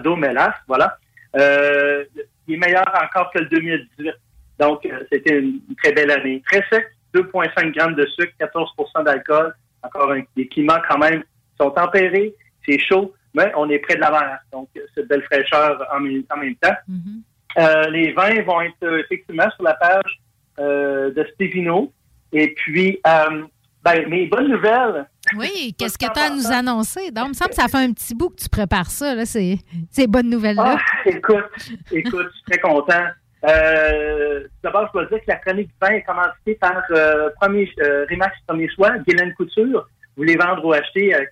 d'Omélas, 0.02 0.54
voilà, 0.66 0.98
euh, 1.36 2.04
il 2.46 2.54
est 2.54 2.58
meilleur 2.58 2.86
encore 3.02 3.30
que 3.32 3.40
le 3.40 3.46
2018. 3.46 4.12
Donc, 4.58 4.84
euh, 4.86 5.04
c'était 5.12 5.38
une, 5.38 5.60
très 5.82 5.92
belle 5.92 6.10
année. 6.10 6.42
Très 6.50 6.64
sec, 6.70 6.86
2,5 7.14 7.72
grammes 7.74 7.94
de 7.94 8.06
sucre, 8.06 8.32
14% 8.40 9.04
d'alcool. 9.04 9.54
Encore 9.82 10.12
un, 10.12 10.22
des 10.36 10.48
climats 10.48 10.82
quand 10.88 10.98
même 10.98 11.22
sont 11.60 11.70
tempérés, 11.70 12.34
c'est 12.66 12.78
chaud, 12.78 13.14
mais 13.34 13.52
on 13.56 13.68
est 13.70 13.78
près 13.78 13.94
de 13.94 14.00
la 14.00 14.10
mer. 14.10 14.38
Donc, 14.52 14.68
cette 14.94 15.06
belle 15.06 15.22
fraîcheur 15.22 15.86
en, 15.92 15.98
en 15.98 16.36
même 16.38 16.56
temps. 16.56 16.74
Mhm. 16.88 17.22
Euh, 17.56 17.88
les 17.90 18.12
vins 18.12 18.42
vont 18.42 18.60
être 18.60 18.74
euh, 18.82 19.00
effectivement 19.00 19.48
sur 19.56 19.64
la 19.64 19.74
page 19.74 20.20
euh, 20.58 21.12
de 21.12 21.26
Stevino. 21.34 21.92
Et 22.32 22.54
puis, 22.54 23.00
ben, 23.04 24.08
mes 24.08 24.26
bonnes 24.26 24.48
nouvelles. 24.48 25.06
Oui, 25.36 25.74
qu'est-ce 25.78 25.96
que 25.96 26.12
tu 26.12 26.20
as 26.20 26.24
à 26.24 26.30
nous 26.30 26.52
annoncer? 26.52 27.10
Donc, 27.10 27.26
il 27.26 27.28
me 27.30 27.34
semble 27.34 27.50
que 27.50 27.56
ça 27.56 27.68
fait 27.68 27.78
un 27.78 27.92
petit 27.92 28.14
bout 28.14 28.30
que 28.30 28.42
tu 28.42 28.48
prépares 28.48 28.90
ça, 28.90 29.14
là, 29.14 29.24
ces, 29.24 29.58
ces 29.90 30.06
bonnes 30.06 30.28
nouvelles-là. 30.28 30.76
Ah, 30.76 31.08
écoute, 31.08 31.44
écoute, 31.90 32.26
je 32.30 32.34
suis 32.34 32.44
très 32.50 32.60
content. 32.60 33.04
Euh, 33.44 34.46
D'abord, 34.62 34.88
je 34.88 34.92
dois 34.92 35.06
dire 35.06 35.18
que 35.20 35.28
la 35.28 35.36
chronique 35.36 35.70
20 35.80 35.88
est 35.88 36.02
commencée 36.02 36.54
par 36.60 36.82
euh, 36.90 37.30
premier, 37.40 37.70
euh, 37.80 38.04
Remax 38.10 38.36
Premier 38.46 38.68
Choix, 38.68 38.98
Guylaine 38.98 39.32
Couture. 39.34 39.88
Vous 40.16 40.24
voulez 40.24 40.36
vendre 40.36 40.64
ou 40.64 40.72
acheter 40.72 41.14
euh, 41.14 41.24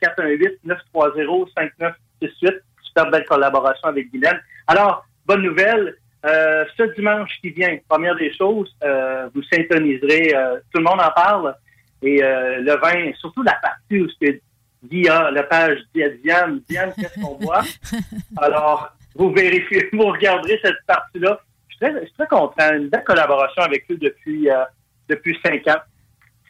418-930-5968. 0.94 2.60
Super 2.82 3.10
belle 3.10 3.24
collaboration 3.24 3.88
avec 3.88 4.10
Guylaine. 4.12 4.40
Alors, 4.68 5.04
bonne 5.26 5.42
nouvelle. 5.42 5.96
Euh, 6.24 6.64
ce 6.76 6.82
dimanche 6.94 7.30
qui 7.40 7.50
vient, 7.50 7.76
première 7.88 8.16
des 8.16 8.32
choses, 8.34 8.74
euh, 8.82 9.28
vous 9.34 9.42
syntoniserez, 9.44 10.34
euh, 10.34 10.56
tout 10.72 10.78
le 10.78 10.84
monde 10.84 11.00
en 11.00 11.10
parle, 11.10 11.54
et 12.02 12.22
euh, 12.22 12.58
le 12.60 12.72
vin, 12.80 13.12
surtout 13.20 13.42
la 13.42 13.54
partie 13.54 14.00
où 14.00 14.08
ce 14.08 14.14
que 14.26 14.40
Guy 14.84 15.08
a 15.08 15.30
la 15.30 15.42
page 15.44 15.78
Diane, 15.94 16.60
Diane, 16.68 16.92
qu'est-ce 16.98 17.20
qu'on 17.20 17.34
voit? 17.36 17.62
Alors, 18.38 18.92
vous 19.14 19.30
vérifiez, 19.32 19.88
vous 19.92 20.06
regarderez 20.06 20.58
cette 20.62 20.76
partie-là. 20.86 21.40
Je 21.68 21.76
suis 21.76 21.78
très, 21.86 22.00
je 22.00 22.06
suis 22.06 22.14
très 22.14 22.26
content. 22.26 22.72
Une 22.74 22.88
belle 22.88 23.04
collaboration 23.04 23.62
avec 23.62 23.84
eux 23.90 23.96
depuis, 23.96 24.50
euh, 24.50 24.64
depuis 25.08 25.38
cinq 25.44 25.66
ans. 25.68 25.80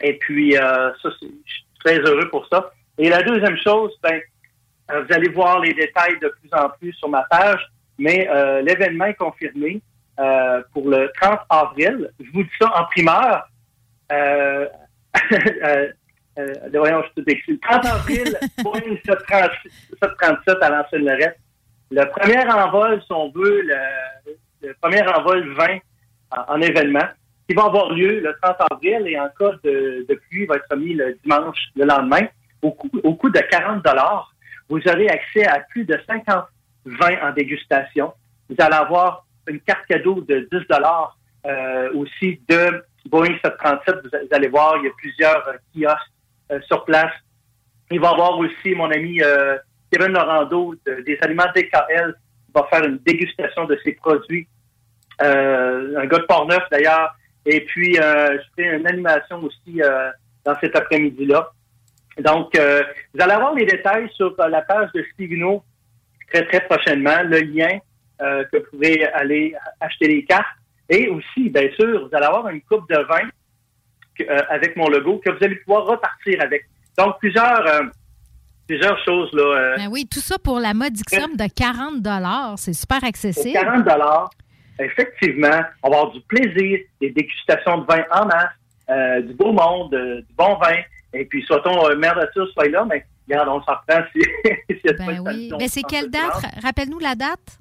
Et 0.00 0.14
puis, 0.18 0.56
euh, 0.56 0.90
ça, 1.02 1.08
c'est- 1.20 1.26
je 1.46 1.52
suis 1.52 1.64
très 1.84 1.98
heureux 1.98 2.28
pour 2.30 2.46
ça. 2.48 2.70
Et 2.98 3.08
la 3.08 3.22
deuxième 3.22 3.56
chose, 3.58 3.92
ben, 4.02 4.20
vous 4.88 5.12
allez 5.14 5.28
voir 5.30 5.60
les 5.60 5.72
détails 5.74 6.18
de 6.20 6.28
plus 6.40 6.50
en 6.52 6.68
plus 6.70 6.92
sur 6.94 7.08
ma 7.08 7.22
page, 7.24 7.60
mais 7.98 8.28
euh, 8.28 8.62
l'événement 8.62 9.06
est 9.06 9.14
confirmé 9.14 9.80
euh, 10.18 10.62
pour 10.72 10.88
le 10.88 11.10
30 11.20 11.40
avril. 11.48 12.10
Je 12.20 12.30
vous 12.32 12.42
dis 12.42 12.50
ça 12.60 12.70
en 12.74 12.84
primeur. 12.84 13.48
Euh, 14.12 14.66
euh, 15.32 15.88
euh, 16.38 16.54
voyons, 16.74 17.02
je 17.16 17.22
décris. 17.22 17.52
Le 17.52 17.58
30 17.60 17.86
avril, 17.86 18.38
Boeing 18.62 18.96
737 19.04 19.50
737 20.02 20.62
à 20.62 20.70
l'ancienne 20.70 21.04
Lorette. 21.04 21.38
Le 21.90 22.04
premier 22.10 22.38
envol, 22.50 23.00
si 23.02 23.12
on 23.12 23.30
veut, 23.30 23.62
le, 23.62 24.36
le 24.62 24.74
premier 24.80 25.02
envol 25.06 25.54
20 25.54 25.78
en, 26.32 26.54
en 26.54 26.60
événement, 26.60 27.08
qui 27.48 27.54
va 27.54 27.64
avoir 27.64 27.92
lieu 27.92 28.20
le 28.20 28.34
30 28.42 28.56
avril 28.70 29.06
et 29.06 29.18
en 29.18 29.28
cas 29.38 29.52
de, 29.62 30.04
de 30.08 30.14
pluie, 30.28 30.46
va 30.46 30.56
être 30.56 30.66
remis 30.70 30.94
le 30.94 31.16
dimanche, 31.22 31.58
le 31.76 31.84
lendemain, 31.84 32.26
au 32.62 32.72
coût, 32.72 32.90
au 33.02 33.14
coût 33.14 33.30
de 33.30 33.38
40 33.38 33.84
dollars. 33.84 34.32
Vous 34.68 34.80
aurez 34.88 35.08
accès 35.08 35.46
à 35.46 35.60
plus 35.60 35.84
de 35.84 35.96
50 36.06 36.44
vins 36.86 37.16
en 37.22 37.32
dégustation. 37.32 38.12
Vous 38.48 38.56
allez 38.58 38.74
avoir 38.76 39.26
une 39.48 39.60
carte 39.60 39.86
cadeau 39.86 40.20
de 40.22 40.48
10 40.52 40.66
dollars 40.68 41.16
euh, 41.46 41.92
aussi 41.94 42.40
de 42.48 42.82
Boeing 43.06 43.36
737. 43.44 43.94
Vous, 44.02 44.10
vous 44.10 44.34
allez 44.34 44.48
voir, 44.48 44.76
il 44.78 44.84
y 44.84 44.88
a 44.88 44.92
plusieurs 44.96 45.46
euh, 45.48 45.52
kiosques 45.74 46.12
euh, 46.52 46.60
sur 46.62 46.84
place. 46.84 47.12
Il 47.90 48.00
va 48.00 48.08
y 48.08 48.12
avoir 48.12 48.38
aussi 48.38 48.74
mon 48.74 48.90
ami 48.90 49.20
euh, 49.22 49.56
Kevin 49.92 50.12
Lorando 50.12 50.74
de- 50.86 51.02
des 51.02 51.18
aliments 51.22 51.46
DKL 51.54 52.14
qui 52.46 52.52
va 52.54 52.66
faire 52.70 52.84
une 52.84 52.98
dégustation 52.98 53.64
de 53.66 53.78
ses 53.84 53.92
produits. 53.92 54.48
Un 55.18 56.06
gars 56.06 56.18
de 56.18 56.26
Port-Neuf 56.26 56.62
d'ailleurs. 56.70 57.14
Et 57.44 57.60
puis, 57.64 57.96
euh, 57.98 58.38
je 58.38 58.46
fais 58.56 58.76
une 58.76 58.86
animation 58.86 59.42
aussi 59.44 59.80
euh, 59.80 60.10
dans 60.44 60.56
cet 60.60 60.74
après-midi-là. 60.76 61.50
Donc, 62.18 62.56
euh, 62.58 62.82
vous 63.14 63.22
allez 63.22 63.32
avoir 63.32 63.54
les 63.54 63.66
détails 63.66 64.08
sur 64.14 64.34
la 64.38 64.62
page 64.62 64.90
de 64.92 65.04
Stevino 65.12 65.62
très, 66.32 66.46
très 66.46 66.60
prochainement. 66.66 67.22
Le 67.24 67.40
lien 67.40 67.78
euh, 68.22 68.44
que 68.50 68.58
vous 68.58 68.64
pouvez 68.72 69.04
aller 69.08 69.54
acheter 69.80 70.08
les 70.08 70.24
cartes. 70.24 70.46
Et 70.88 71.08
aussi, 71.08 71.50
bien 71.50 71.68
sûr, 71.78 72.08
vous 72.08 72.16
allez 72.16 72.26
avoir 72.26 72.48
une 72.48 72.62
coupe 72.62 72.88
de 72.88 72.96
vin 72.96 73.28
que- 74.18 74.24
euh, 74.24 74.42
avec 74.48 74.76
mon 74.76 74.88
logo 74.88 75.20
que 75.24 75.30
vous 75.30 75.44
allez 75.44 75.56
pouvoir 75.56 75.84
repartir 75.84 76.40
avec. 76.40 76.64
Donc, 76.96 77.18
plusieurs, 77.18 77.66
euh, 77.66 77.82
plusieurs 78.66 78.98
choses 79.04 79.30
là. 79.34 79.74
Ben 79.76 79.88
oui, 79.90 80.06
tout 80.10 80.20
ça 80.20 80.38
pour 80.38 80.58
la 80.60 80.72
modique 80.72 81.10
somme 81.10 81.36
de 81.36 81.46
40 81.54 82.56
C'est 82.58 82.72
super 82.72 83.04
accessible. 83.04 83.52
40 83.58 83.84
dollars, 83.84 84.30
effectivement, 84.78 85.60
on 85.82 85.90
va 85.90 85.96
avoir 85.98 86.12
du 86.12 86.20
plaisir, 86.22 86.78
des 87.00 87.10
dégustations 87.10 87.78
de 87.78 87.86
vin 87.86 88.02
en 88.12 88.26
masse, 88.26 89.22
du 89.24 89.34
beau 89.34 89.52
monde, 89.52 89.90
du 89.90 90.34
bon 90.36 90.54
vin. 90.56 90.76
Et 91.12 91.24
puis, 91.24 91.42
soit-on 91.42 91.90
euh, 91.90 91.96
mère 91.96 92.16
nature 92.16 92.48
soit 92.52 92.68
là, 92.68 92.84
mais 92.88 93.04
regarde, 93.28 93.48
on 93.48 93.62
s'en 93.62 93.74
prend 93.86 94.00
si, 94.12 94.20
s'il 94.70 94.80
y 94.84 94.88
a 94.88 94.92
Ben 94.92 95.20
oui. 95.20 95.52
Mais 95.58 95.68
c'est 95.68 95.82
quelle 95.82 96.10
date? 96.10 96.44
Rappelle-nous 96.62 96.98
la 96.98 97.14
date. 97.14 97.58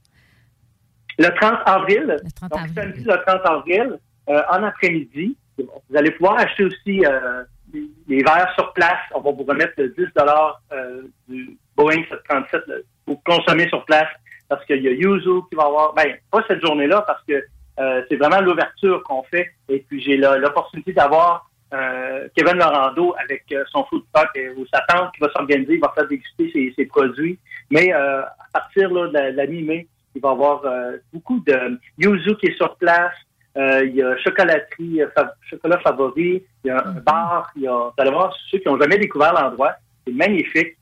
Le 1.17 1.29
30 1.29 1.59
avril. 1.65 2.17
Le 2.23 2.31
30 2.31 2.49
donc, 2.51 2.59
avril. 2.59 2.73
samedi, 2.75 3.03
le 3.03 3.25
30 3.25 3.45
avril, 3.45 3.99
euh, 4.29 4.41
en 4.51 4.63
après-midi. 4.63 5.37
Vous 5.57 5.97
allez 5.97 6.11
pouvoir 6.11 6.37
acheter 6.37 6.65
aussi 6.65 7.05
euh, 7.05 7.43
les- 8.07 8.23
verres 8.23 8.51
sur 8.55 8.73
place. 8.73 8.99
On 9.13 9.21
va 9.21 9.31
vous 9.31 9.43
remettre 9.43 9.73
le 9.77 9.89
10 9.89 10.07
euh, 10.73 11.01
du 11.27 11.57
Boeing 11.77 12.03
737 12.09 12.67
là, 12.67 12.75
pour 13.05 13.23
consommer 13.23 13.67
sur 13.69 13.85
place 13.85 14.09
parce 14.49 14.63
qu'il 14.65 14.81
y 14.81 14.87
a 14.87 14.91
Yuzu 14.91 15.41
qui 15.49 15.55
va 15.55 15.63
avoir, 15.63 15.93
ben, 15.93 16.15
pas 16.29 16.43
cette 16.47 16.63
journée-là 16.63 17.01
parce 17.07 17.23
que 17.23 17.43
euh, 17.79 18.03
c'est 18.09 18.15
vraiment 18.17 18.41
l'ouverture 18.41 19.01
qu'on 19.03 19.23
fait. 19.23 19.49
Et 19.69 19.79
puis, 19.79 20.01
j'ai 20.01 20.17
l'opportunité 20.17 20.93
d'avoir 20.93 21.49
euh, 21.75 22.27
Kevin 22.35 22.57
Lorando 22.57 23.13
avec 23.23 23.43
euh, 23.51 23.63
son 23.71 23.83
food 23.85 24.03
truck 24.13 24.29
ou 24.57 24.65
sa 24.73 24.81
tante 24.87 25.11
qui 25.13 25.19
va 25.21 25.29
s'organiser, 25.31 25.73
il 25.75 25.79
va 25.81 25.91
faire 25.95 26.07
déguster 26.07 26.49
ses, 26.53 26.73
ses 26.75 26.85
produits. 26.85 27.37
Mais 27.69 27.93
euh, 27.93 28.21
à 28.21 28.47
partir 28.53 28.89
là, 28.91 29.07
de 29.07 29.35
la, 29.35 29.45
mi-mai, 29.47 29.87
il 30.15 30.21
va 30.21 30.29
y 30.29 30.31
avoir 30.31 30.65
euh, 30.65 30.97
beaucoup 31.11 31.39
de 31.45 31.79
Yuzu 31.97 32.35
qui 32.37 32.47
est 32.47 32.57
sur 32.57 32.75
place. 32.77 33.13
Il 33.57 33.95
y 33.95 34.01
a 34.03 34.17
chocolaterie, 34.17 34.99
fa- 35.15 35.33
chocolat 35.49 35.79
favori, 35.79 36.43
il 36.63 36.67
y 36.67 36.69
a 36.71 36.85
un 36.85 36.99
bar, 37.09 37.51
il 37.55 37.61
y 37.63 37.67
a, 37.67 37.71
vous 37.71 37.93
allez 37.97 38.11
voir 38.11 38.35
ceux 38.51 38.57
qui 38.59 38.67
n'ont 38.67 38.77
jamais 38.77 38.97
découvert 38.97 39.33
l'endroit. 39.33 39.75
C'est 40.05 40.13
magnifique. 40.13 40.75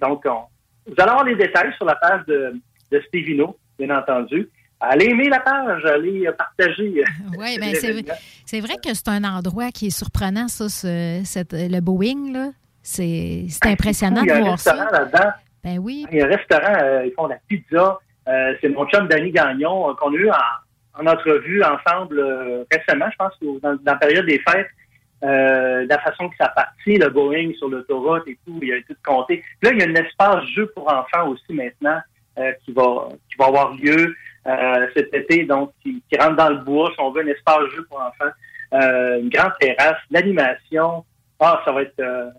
Donc, 0.00 0.24
on- 0.26 0.44
vous 0.86 0.94
allez 0.98 1.10
avoir 1.10 1.24
les 1.24 1.36
détails 1.36 1.72
sur 1.76 1.84
la 1.84 1.94
page 1.94 2.24
de, 2.26 2.54
de 2.90 3.00
Stevino, 3.02 3.56
bien 3.78 3.96
entendu. 3.96 4.48
Allez 4.80 5.06
aimer 5.06 5.28
la 5.28 5.40
page, 5.40 5.84
allez 5.86 6.26
euh, 6.26 6.32
partager. 6.32 7.02
euh, 7.02 7.36
Oui, 7.38 7.58
ben 7.60 7.74
c'est 7.74 8.04
c'est 8.46 8.60
vrai 8.60 8.74
que 8.76 8.94
c'est 8.94 9.08
un 9.08 9.24
endroit 9.24 9.70
qui 9.72 9.88
est 9.88 9.90
surprenant, 9.96 10.48
ça, 10.48 10.68
ce- 10.68 11.22
cette- 11.24 11.52
le 11.52 11.80
Boeing. 11.80 12.32
là. 12.32 12.48
C'est 12.82 13.46
c'est 13.48 13.66
impressionnant 13.66 14.22
Il 14.22 14.26
y 14.26 14.28
de 14.28 14.32
a 14.32 14.36
un 14.36 14.40
voir 14.42 14.58
ça. 14.58 14.72
restaurant 14.72 14.90
là-dedans. 14.92 15.30
Ben 15.64 15.78
oui. 15.78 16.06
Il 16.12 16.18
y 16.18 16.22
a 16.22 16.26
un 16.26 16.28
restaurant, 16.28 16.74
euh, 16.82 17.06
ils 17.06 17.12
font 17.12 17.26
la 17.26 17.38
pizza. 17.48 17.98
Euh, 18.28 18.54
c'est 18.60 18.68
mon 18.68 18.86
chum 18.86 19.08
Danny 19.08 19.30
Gagnon 19.32 19.90
euh, 19.90 19.94
qu'on 19.94 20.12
a 20.12 20.16
eu 20.16 20.30
en, 20.30 21.02
en 21.02 21.06
entrevue 21.06 21.62
ensemble 21.64 22.18
euh, 22.20 22.64
récemment, 22.70 23.06
je 23.10 23.16
pense, 23.16 23.32
dans, 23.62 23.74
dans 23.74 23.78
la 23.84 23.96
période 23.96 24.26
des 24.26 24.38
fêtes. 24.48 24.68
Euh, 25.24 25.84
la 25.88 25.98
façon 25.98 26.28
que 26.28 26.36
ça 26.36 26.48
partit, 26.50 26.96
le 26.96 27.08
Boeing 27.10 27.50
sur 27.58 27.68
l'autoroute 27.68 28.22
et 28.28 28.38
tout, 28.46 28.58
il 28.62 28.68
y 28.68 28.72
a 28.72 28.76
tout 28.86 28.94
compté. 29.04 29.42
Là, 29.62 29.70
il 29.72 29.78
y 29.80 29.82
a 29.82 29.86
un 29.88 29.94
espace 29.96 30.44
jeu 30.54 30.70
pour 30.74 30.86
enfants 30.92 31.28
aussi 31.28 31.52
maintenant 31.52 31.98
euh, 32.38 32.52
qui 32.64 32.72
va 32.72 33.08
qui 33.28 33.36
va 33.36 33.46
avoir 33.46 33.74
lieu 33.74 34.14
euh, 34.48 34.86
cet 34.96 35.12
été, 35.14 35.44
donc 35.44 35.72
qui, 35.82 36.02
qui 36.10 36.18
rentre 36.18 36.36
dans 36.36 36.50
le 36.50 36.58
bois, 36.58 36.90
si 36.94 37.00
on 37.00 37.10
veut, 37.10 37.22
un 37.22 37.26
espace 37.26 37.68
jeu 37.74 37.84
pour 37.88 38.00
enfants, 38.00 38.32
euh, 38.74 39.20
une 39.20 39.28
grande 39.28 39.52
terrasse, 39.60 39.98
l'animation. 40.10 41.04
Ah, 41.40 41.62
ça 41.64 41.72
va 41.72 41.82
être 41.82 42.00
euh, 42.00 42.30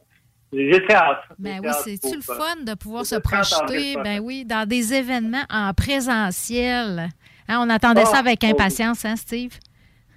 j'ai 0.52 0.84
très 0.84 0.96
hâte. 0.96 1.24
Ben 1.38 1.62
oui, 1.64 1.70
c'est-tu 1.84 2.16
le 2.16 2.32
euh, 2.32 2.36
fun 2.36 2.64
de 2.64 2.74
pouvoir 2.74 3.06
se 3.06 3.16
le 3.16 3.22
30 3.22 3.34
avril 3.34 3.94
projeter, 3.94 3.96
ben 4.04 4.20
oui, 4.20 4.46
dans 4.46 4.68
des 4.68 4.94
événements 4.94 5.44
en 5.50 5.74
présentiel. 5.74 7.10
Hein, 7.48 7.60
on 7.62 7.70
attendait 7.70 8.06
ça 8.06 8.14
Ah, 8.16 8.20
avec 8.20 8.40
oui. 8.42 8.50
impatience, 8.50 9.06
hein, 9.06 9.16
Steve? 9.16 9.54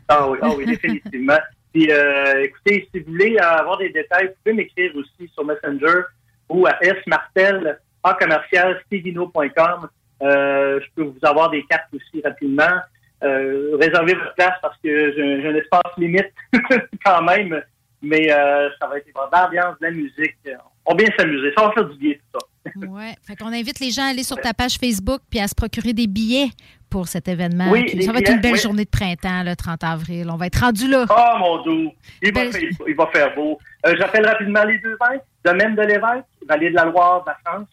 Ah 0.08 0.28
oui, 0.28 0.38
ah 0.40 0.50
oui, 0.56 0.66
définitivement. 0.66 1.38
Puis, 1.72 1.90
euh, 1.90 2.44
écoutez, 2.44 2.88
si 2.92 3.00
vous 3.00 3.12
voulez 3.12 3.38
avoir 3.38 3.78
des 3.78 3.90
détails, 3.90 4.26
vous 4.26 4.34
pouvez 4.44 4.56
m'écrire 4.56 4.92
aussi 4.96 5.30
sur 5.32 5.44
Messenger 5.44 6.02
ou 6.48 6.66
à 6.66 6.78
smartel, 7.04 7.78
en 8.02 8.14
commercial, 8.14 8.80
stevino.com. 8.86 9.88
Euh, 10.22 10.80
je 10.80 10.86
peux 10.94 11.02
vous 11.02 11.18
avoir 11.22 11.50
des 11.50 11.64
cartes 11.64 11.88
aussi 11.92 12.22
rapidement. 12.22 12.80
Euh, 13.22 13.76
réservez 13.80 14.14
votre 14.14 14.34
place 14.34 14.54
parce 14.60 14.76
que 14.82 15.12
j'ai 15.12 15.46
un 15.46 15.54
espace 15.54 15.92
limite 15.98 16.32
quand 17.04 17.22
même. 17.22 17.62
Mais 18.02 18.32
euh, 18.32 18.68
ça 18.80 18.88
va 18.88 18.98
être 18.98 19.06
de 19.06 19.12
l'ambiance, 19.14 19.78
de 19.80 19.86
la 19.86 19.90
musique. 19.92 20.36
On 20.84 20.92
va 20.92 21.04
bien 21.04 21.08
s'amuser. 21.16 21.52
Ça 21.56 21.66
va 21.66 21.72
faire 21.72 21.84
du 21.84 21.98
bien, 21.98 22.14
tout 22.14 22.38
ça. 22.40 22.46
Oui. 22.76 23.12
Fait 23.26 23.36
qu'on 23.36 23.52
invite 23.52 23.80
les 23.80 23.90
gens 23.90 24.04
à 24.04 24.10
aller 24.10 24.22
sur 24.22 24.36
ta 24.36 24.54
page 24.54 24.76
Facebook 24.76 25.20
puis 25.28 25.40
à 25.40 25.48
se 25.48 25.54
procurer 25.54 25.92
des 25.92 26.06
billets 26.06 26.48
pour 26.90 27.08
cet 27.08 27.26
événement. 27.26 27.70
Oui, 27.70 28.02
ça 28.02 28.12
va 28.12 28.18
être 28.18 28.30
une 28.30 28.40
belle 28.40 28.52
oui. 28.52 28.58
journée 28.58 28.84
de 28.84 28.90
printemps, 28.90 29.42
le 29.42 29.56
30 29.56 29.82
avril. 29.82 30.28
On 30.30 30.36
va 30.36 30.46
être 30.46 30.60
rendu 30.60 30.88
là. 30.88 31.06
Oh 31.08 31.38
mon 31.38 31.62
doux, 31.62 31.92
il 32.22 32.32
va, 32.32 32.44
Ben, 32.44 32.52
faire, 32.52 32.62
il 32.86 32.94
va 32.94 33.06
faire 33.06 33.34
beau. 33.34 33.58
Euh, 33.86 33.94
J'appelle 33.98 34.26
rapidement 34.26 34.62
les 34.64 34.78
deux 34.78 34.96
vins. 35.00 35.18
Domaine 35.44 35.74
de 35.74 35.82
l'Évêque, 35.82 36.24
Vallée 36.46 36.70
de 36.70 36.76
la 36.76 36.84
Loire 36.84 37.24
de 37.24 37.30
la 37.30 37.38
France, 37.44 37.68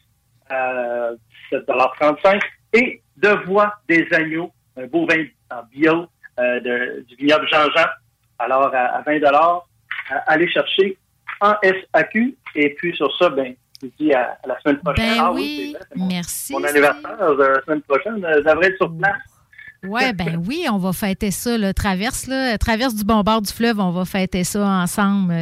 euh, 0.52 1.16
17,35 1.52 2.40
Et 2.74 3.02
De 3.18 3.30
Voix 3.46 3.74
des 3.88 4.08
Agneaux, 4.12 4.52
un 4.78 4.88
beau 4.88 5.06
vin 5.08 5.26
en 5.52 5.64
bio 5.72 6.08
euh, 6.40 6.60
de, 6.60 7.06
du 7.08 7.16
vignoble 7.16 7.48
Jean-Jean. 7.50 7.88
Alors, 8.40 8.74
à, 8.74 8.98
à 8.98 9.02
20 9.02 9.22
euh, 9.22 10.16
allez 10.28 10.50
chercher 10.50 10.98
en 11.42 11.54
SAQ. 11.94 12.36
Et 12.56 12.74
puis, 12.76 12.96
sur 12.96 13.16
ça, 13.18 13.30
ben, 13.30 13.54
je 13.82 13.88
vous 13.88 13.94
dis 14.00 14.14
à, 14.14 14.38
à 14.44 14.48
la 14.48 14.60
semaine 14.62 14.78
prochaine. 14.78 15.16
Ben 15.16 15.22
ah 15.22 15.32
oui, 15.32 15.76
vrai, 15.76 15.86
mon, 15.96 16.08
merci. 16.08 16.54
mon 16.54 16.64
anniversaire, 16.64 17.22
euh, 17.22 17.56
la 17.56 17.62
semaine 17.64 17.82
prochaine. 17.82 18.24
Euh, 18.26 18.42
Je 18.44 18.50
devrais 18.50 18.68
être 18.68 18.78
sur 18.78 18.96
place 18.96 19.18
Ouais, 19.84 20.14
ben 20.14 20.42
oui, 20.48 20.66
on 20.72 20.78
va 20.78 20.94
fêter 20.94 21.32
ça, 21.32 21.58
là. 21.58 21.74
Traverse, 21.74 22.28
là, 22.28 22.58
traverse 22.58 22.96
du 22.96 23.04
bon 23.04 23.22
bord 23.22 23.42
du 23.42 23.52
fleuve, 23.52 23.80
on 23.80 23.92
va 23.92 24.06
fêter 24.06 24.44
ça 24.44 24.66
ensemble. 24.66 25.34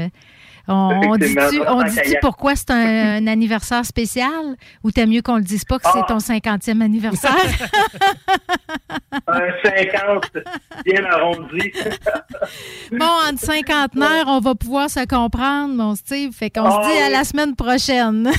On, 0.69 1.15
dit-tu 1.15 1.61
en 1.65 1.81
pourquoi 2.21 2.55
c'est 2.55 2.71
un, 2.71 2.75
un 3.23 3.27
anniversaire 3.27 3.85
spécial? 3.85 4.55
Ou 4.83 4.91
t'aimes 4.91 5.11
mieux 5.11 5.21
qu'on 5.21 5.37
le 5.37 5.43
dise 5.43 5.63
pas 5.63 5.77
que 5.79 5.85
c'est 5.85 5.99
Ah. 5.99 6.05
ton 6.07 6.17
50e 6.17 6.81
anniversaire? 6.81 7.31
Un 9.27 9.49
50 9.63 10.37
bien 10.85 11.05
arrondi. 11.05 11.71
bon, 12.91 13.05
entre 13.29 13.39
cinquantenaires, 13.39 14.25
on 14.27 14.39
va 14.39 14.55
pouvoir 14.55 14.89
se 14.89 15.05
comprendre, 15.05 15.73
mon 15.73 15.95
Steve. 15.95 16.33
Fait 16.33 16.49
qu'on 16.49 16.63
Ah 16.65 16.83
se 16.83 16.89
dit 16.91 16.97
à 17.01 17.05
oui. 17.07 17.11
la 17.13 17.23
semaine 17.23 17.55
prochaine. 17.55 18.31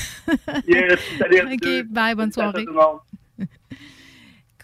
Yes, 0.67 0.99
salut 1.19 1.43
OK, 1.53 1.87
bye, 1.91 2.15
bonne 2.15 2.33
soirée. 2.33 2.65
tout 2.65 2.71
le 2.73 2.75
monde. 2.75 2.99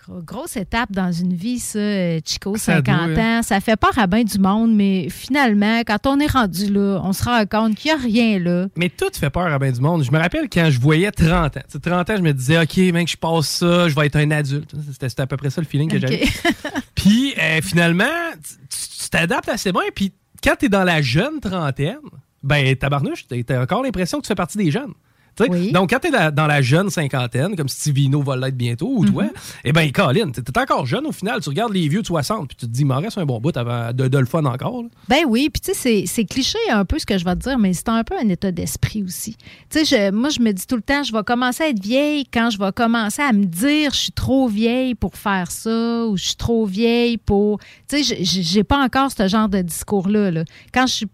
Gros- 0.07 0.21
Grosse 0.23 0.57
étape 0.57 0.93
dans 0.93 1.11
une 1.13 1.33
vie, 1.35 1.59
ça, 1.59 1.79
euh, 1.79 2.21
Chico, 2.25 2.57
Ça 2.57 2.77
50 2.77 3.15
doit. 3.15 3.23
ans. 3.23 3.43
Ça 3.43 3.61
fait 3.61 3.77
peur 3.77 3.99
à 3.99 4.07
bien 4.07 4.23
du 4.25 4.39
monde, 4.39 4.75
mais 4.75 5.09
finalement, 5.09 5.81
quand 5.81 6.07
on 6.07 6.21
est 6.21 6.31
rendu 6.31 6.73
là, 6.73 7.01
on 7.05 7.13
se 7.13 7.25
rend 7.25 7.45
compte 7.47 7.75
qu'il 7.77 7.91
n'y 7.93 7.99
a 7.99 8.03
rien 8.03 8.39
là. 8.39 8.67
Mais 8.77 8.89
tout 8.91 9.11
fait 9.13 9.31
peur 9.31 9.47
à 9.53 9.59
bien 9.59 9.73
du 9.73 9.81
monde. 9.81 10.05
Je 10.05 10.11
me 10.11 10.19
rappelle 10.19 10.49
quand 10.51 10.69
je 10.71 10.79
voyais 10.81 11.11
30 11.11 11.57
ans. 11.57 11.61
Tu 11.67 11.73
sais, 11.73 11.79
30 11.81 12.11
ans, 12.11 12.17
je 12.17 12.23
me 12.23 12.33
disais, 12.33 12.61
OK, 12.61 12.77
mec, 12.93 13.11
je 13.11 13.17
passe 13.17 13.49
ça, 13.49 13.89
je 13.89 13.95
vais 13.95 14.07
être 14.07 14.17
un 14.17 14.31
adulte. 14.31 14.73
C'était 15.01 15.21
à 15.23 15.27
peu 15.27 15.37
près 15.37 15.51
ça 15.51 15.61
le 15.61 15.67
feeling 15.67 15.91
que 15.91 15.99
j'avais. 15.99 16.25
Puis 16.95 17.35
euh, 17.39 17.61
finalement, 17.63 18.05
tu- 18.35 18.55
tu 18.69 19.05
tu 19.05 19.11
t'adaptes 19.11 19.49
assez 19.49 19.71
bien. 19.73 19.83
Puis 19.95 20.13
quand 20.43 20.55
t'es 20.59 20.69
dans 20.69 20.85
la 20.85 21.01
jeune 21.03 21.41
trentaine, 21.41 21.99
ben 22.43 22.75
tabarnouche, 22.77 23.27
t'as 23.27 23.43
t'as 23.43 23.63
encore 23.63 23.83
l'impression 23.83 24.19
que 24.19 24.25
tu 24.25 24.29
fais 24.29 24.35
partie 24.35 24.59
des 24.59 24.71
jeunes. 24.71 24.93
Tu 25.37 25.45
Oui. 25.49 25.73
Donc, 25.73 25.91
quand 25.91 25.99
t'es 25.99 26.11
dans, 26.11 26.33
dans 26.33 26.47
la 26.47 26.63
jeune 26.63 26.91
cinquantaine, 26.91 27.57
comme 27.57 27.69
Stevino 27.69 28.23
va 28.23 28.37
l'être 28.37 28.57
bientôt, 28.57 28.93
ou 28.97 29.05
toi, 29.05 29.25
eh 29.65 29.73
ben, 29.73 29.91
Colin, 29.91 30.31
t'es 30.31 30.43
t'es 30.43 30.59
encore 30.61 30.87
jeune 30.87 31.07
au 31.07 31.13
final. 31.13 31.41
Tu 31.41 31.49
regardes 31.49 31.73
les 31.73 31.89
vieux 31.89 32.03
de 32.03 32.07
60, 32.07 32.47
puis 32.49 32.57
tu 32.57 32.67
te 32.67 32.71
dis, 32.71 32.83
il 32.83 32.87
m'en 32.87 33.01
reste 33.01 33.19
un 33.19 33.27
bon 33.27 33.41
bout 33.41 33.57
avant 33.57 33.93
de, 33.93 34.07
de 34.09 34.19
le 34.19 34.27
fun 34.27 34.45
encore. 34.45 34.83
là. 34.83 34.89
Ben 35.09 35.25
oui, 35.27 35.51
puis 35.51 35.61
tu 35.61 35.73
sais, 35.75 36.05
c'est- 36.07 36.25
cliché 36.25 36.59
un 36.71 36.85
peu 36.85 36.99
ce 36.99 37.07
que 37.07 37.19
je 37.19 37.25
vais 37.25 37.35
te 37.35 37.41
dire, 37.41 37.59
mais 37.59 37.73
c'est 37.73 37.89
un 37.89 38.05
peu 38.05 38.15
un 38.17 38.29
état 38.29 38.51
d'esprit 38.53 39.03
aussi. 39.03 39.37
Tu 39.71 39.85
sais, 39.85 40.11
moi, 40.13 40.29
je 40.29 40.41
me 40.41 40.53
dis 40.53 40.67
tout 40.67 40.77
le 40.77 40.83
temps, 40.83 41.03
je 41.03 41.13
vais 41.13 41.23
commencer 41.25 41.65
à 41.65 41.69
être 41.69 41.83
vieille 41.83 42.25
quand 42.33 42.51
je 42.51 42.59
vais 42.59 42.73
commencer 42.73 43.23
à 43.23 43.33
me 43.33 43.45
dire, 43.45 43.91
je 43.93 43.99
suis 43.99 44.13
trop 44.13 44.49
vieille 44.49 44.95
pour 44.95 45.17
faire 45.17 45.51
ça, 45.51 46.07
ou 46.07 46.17
je 46.17 46.25
suis 46.25 46.37
trop 46.37 46.65
vieille 46.67 47.19
pour. 47.19 47.59
Tu 47.89 48.03
sais, 48.05 48.15
je- 48.25 48.41
j'ai 48.43 48.65
pas 48.65 48.79
encore 48.83 49.11
ce 49.11 49.27
genre 49.29 49.49
de 49.49 49.61
discours-là. 49.63 50.31
là. 50.31 50.45
Quand 50.73 50.87
je 50.87 50.93
suis. 50.95 51.07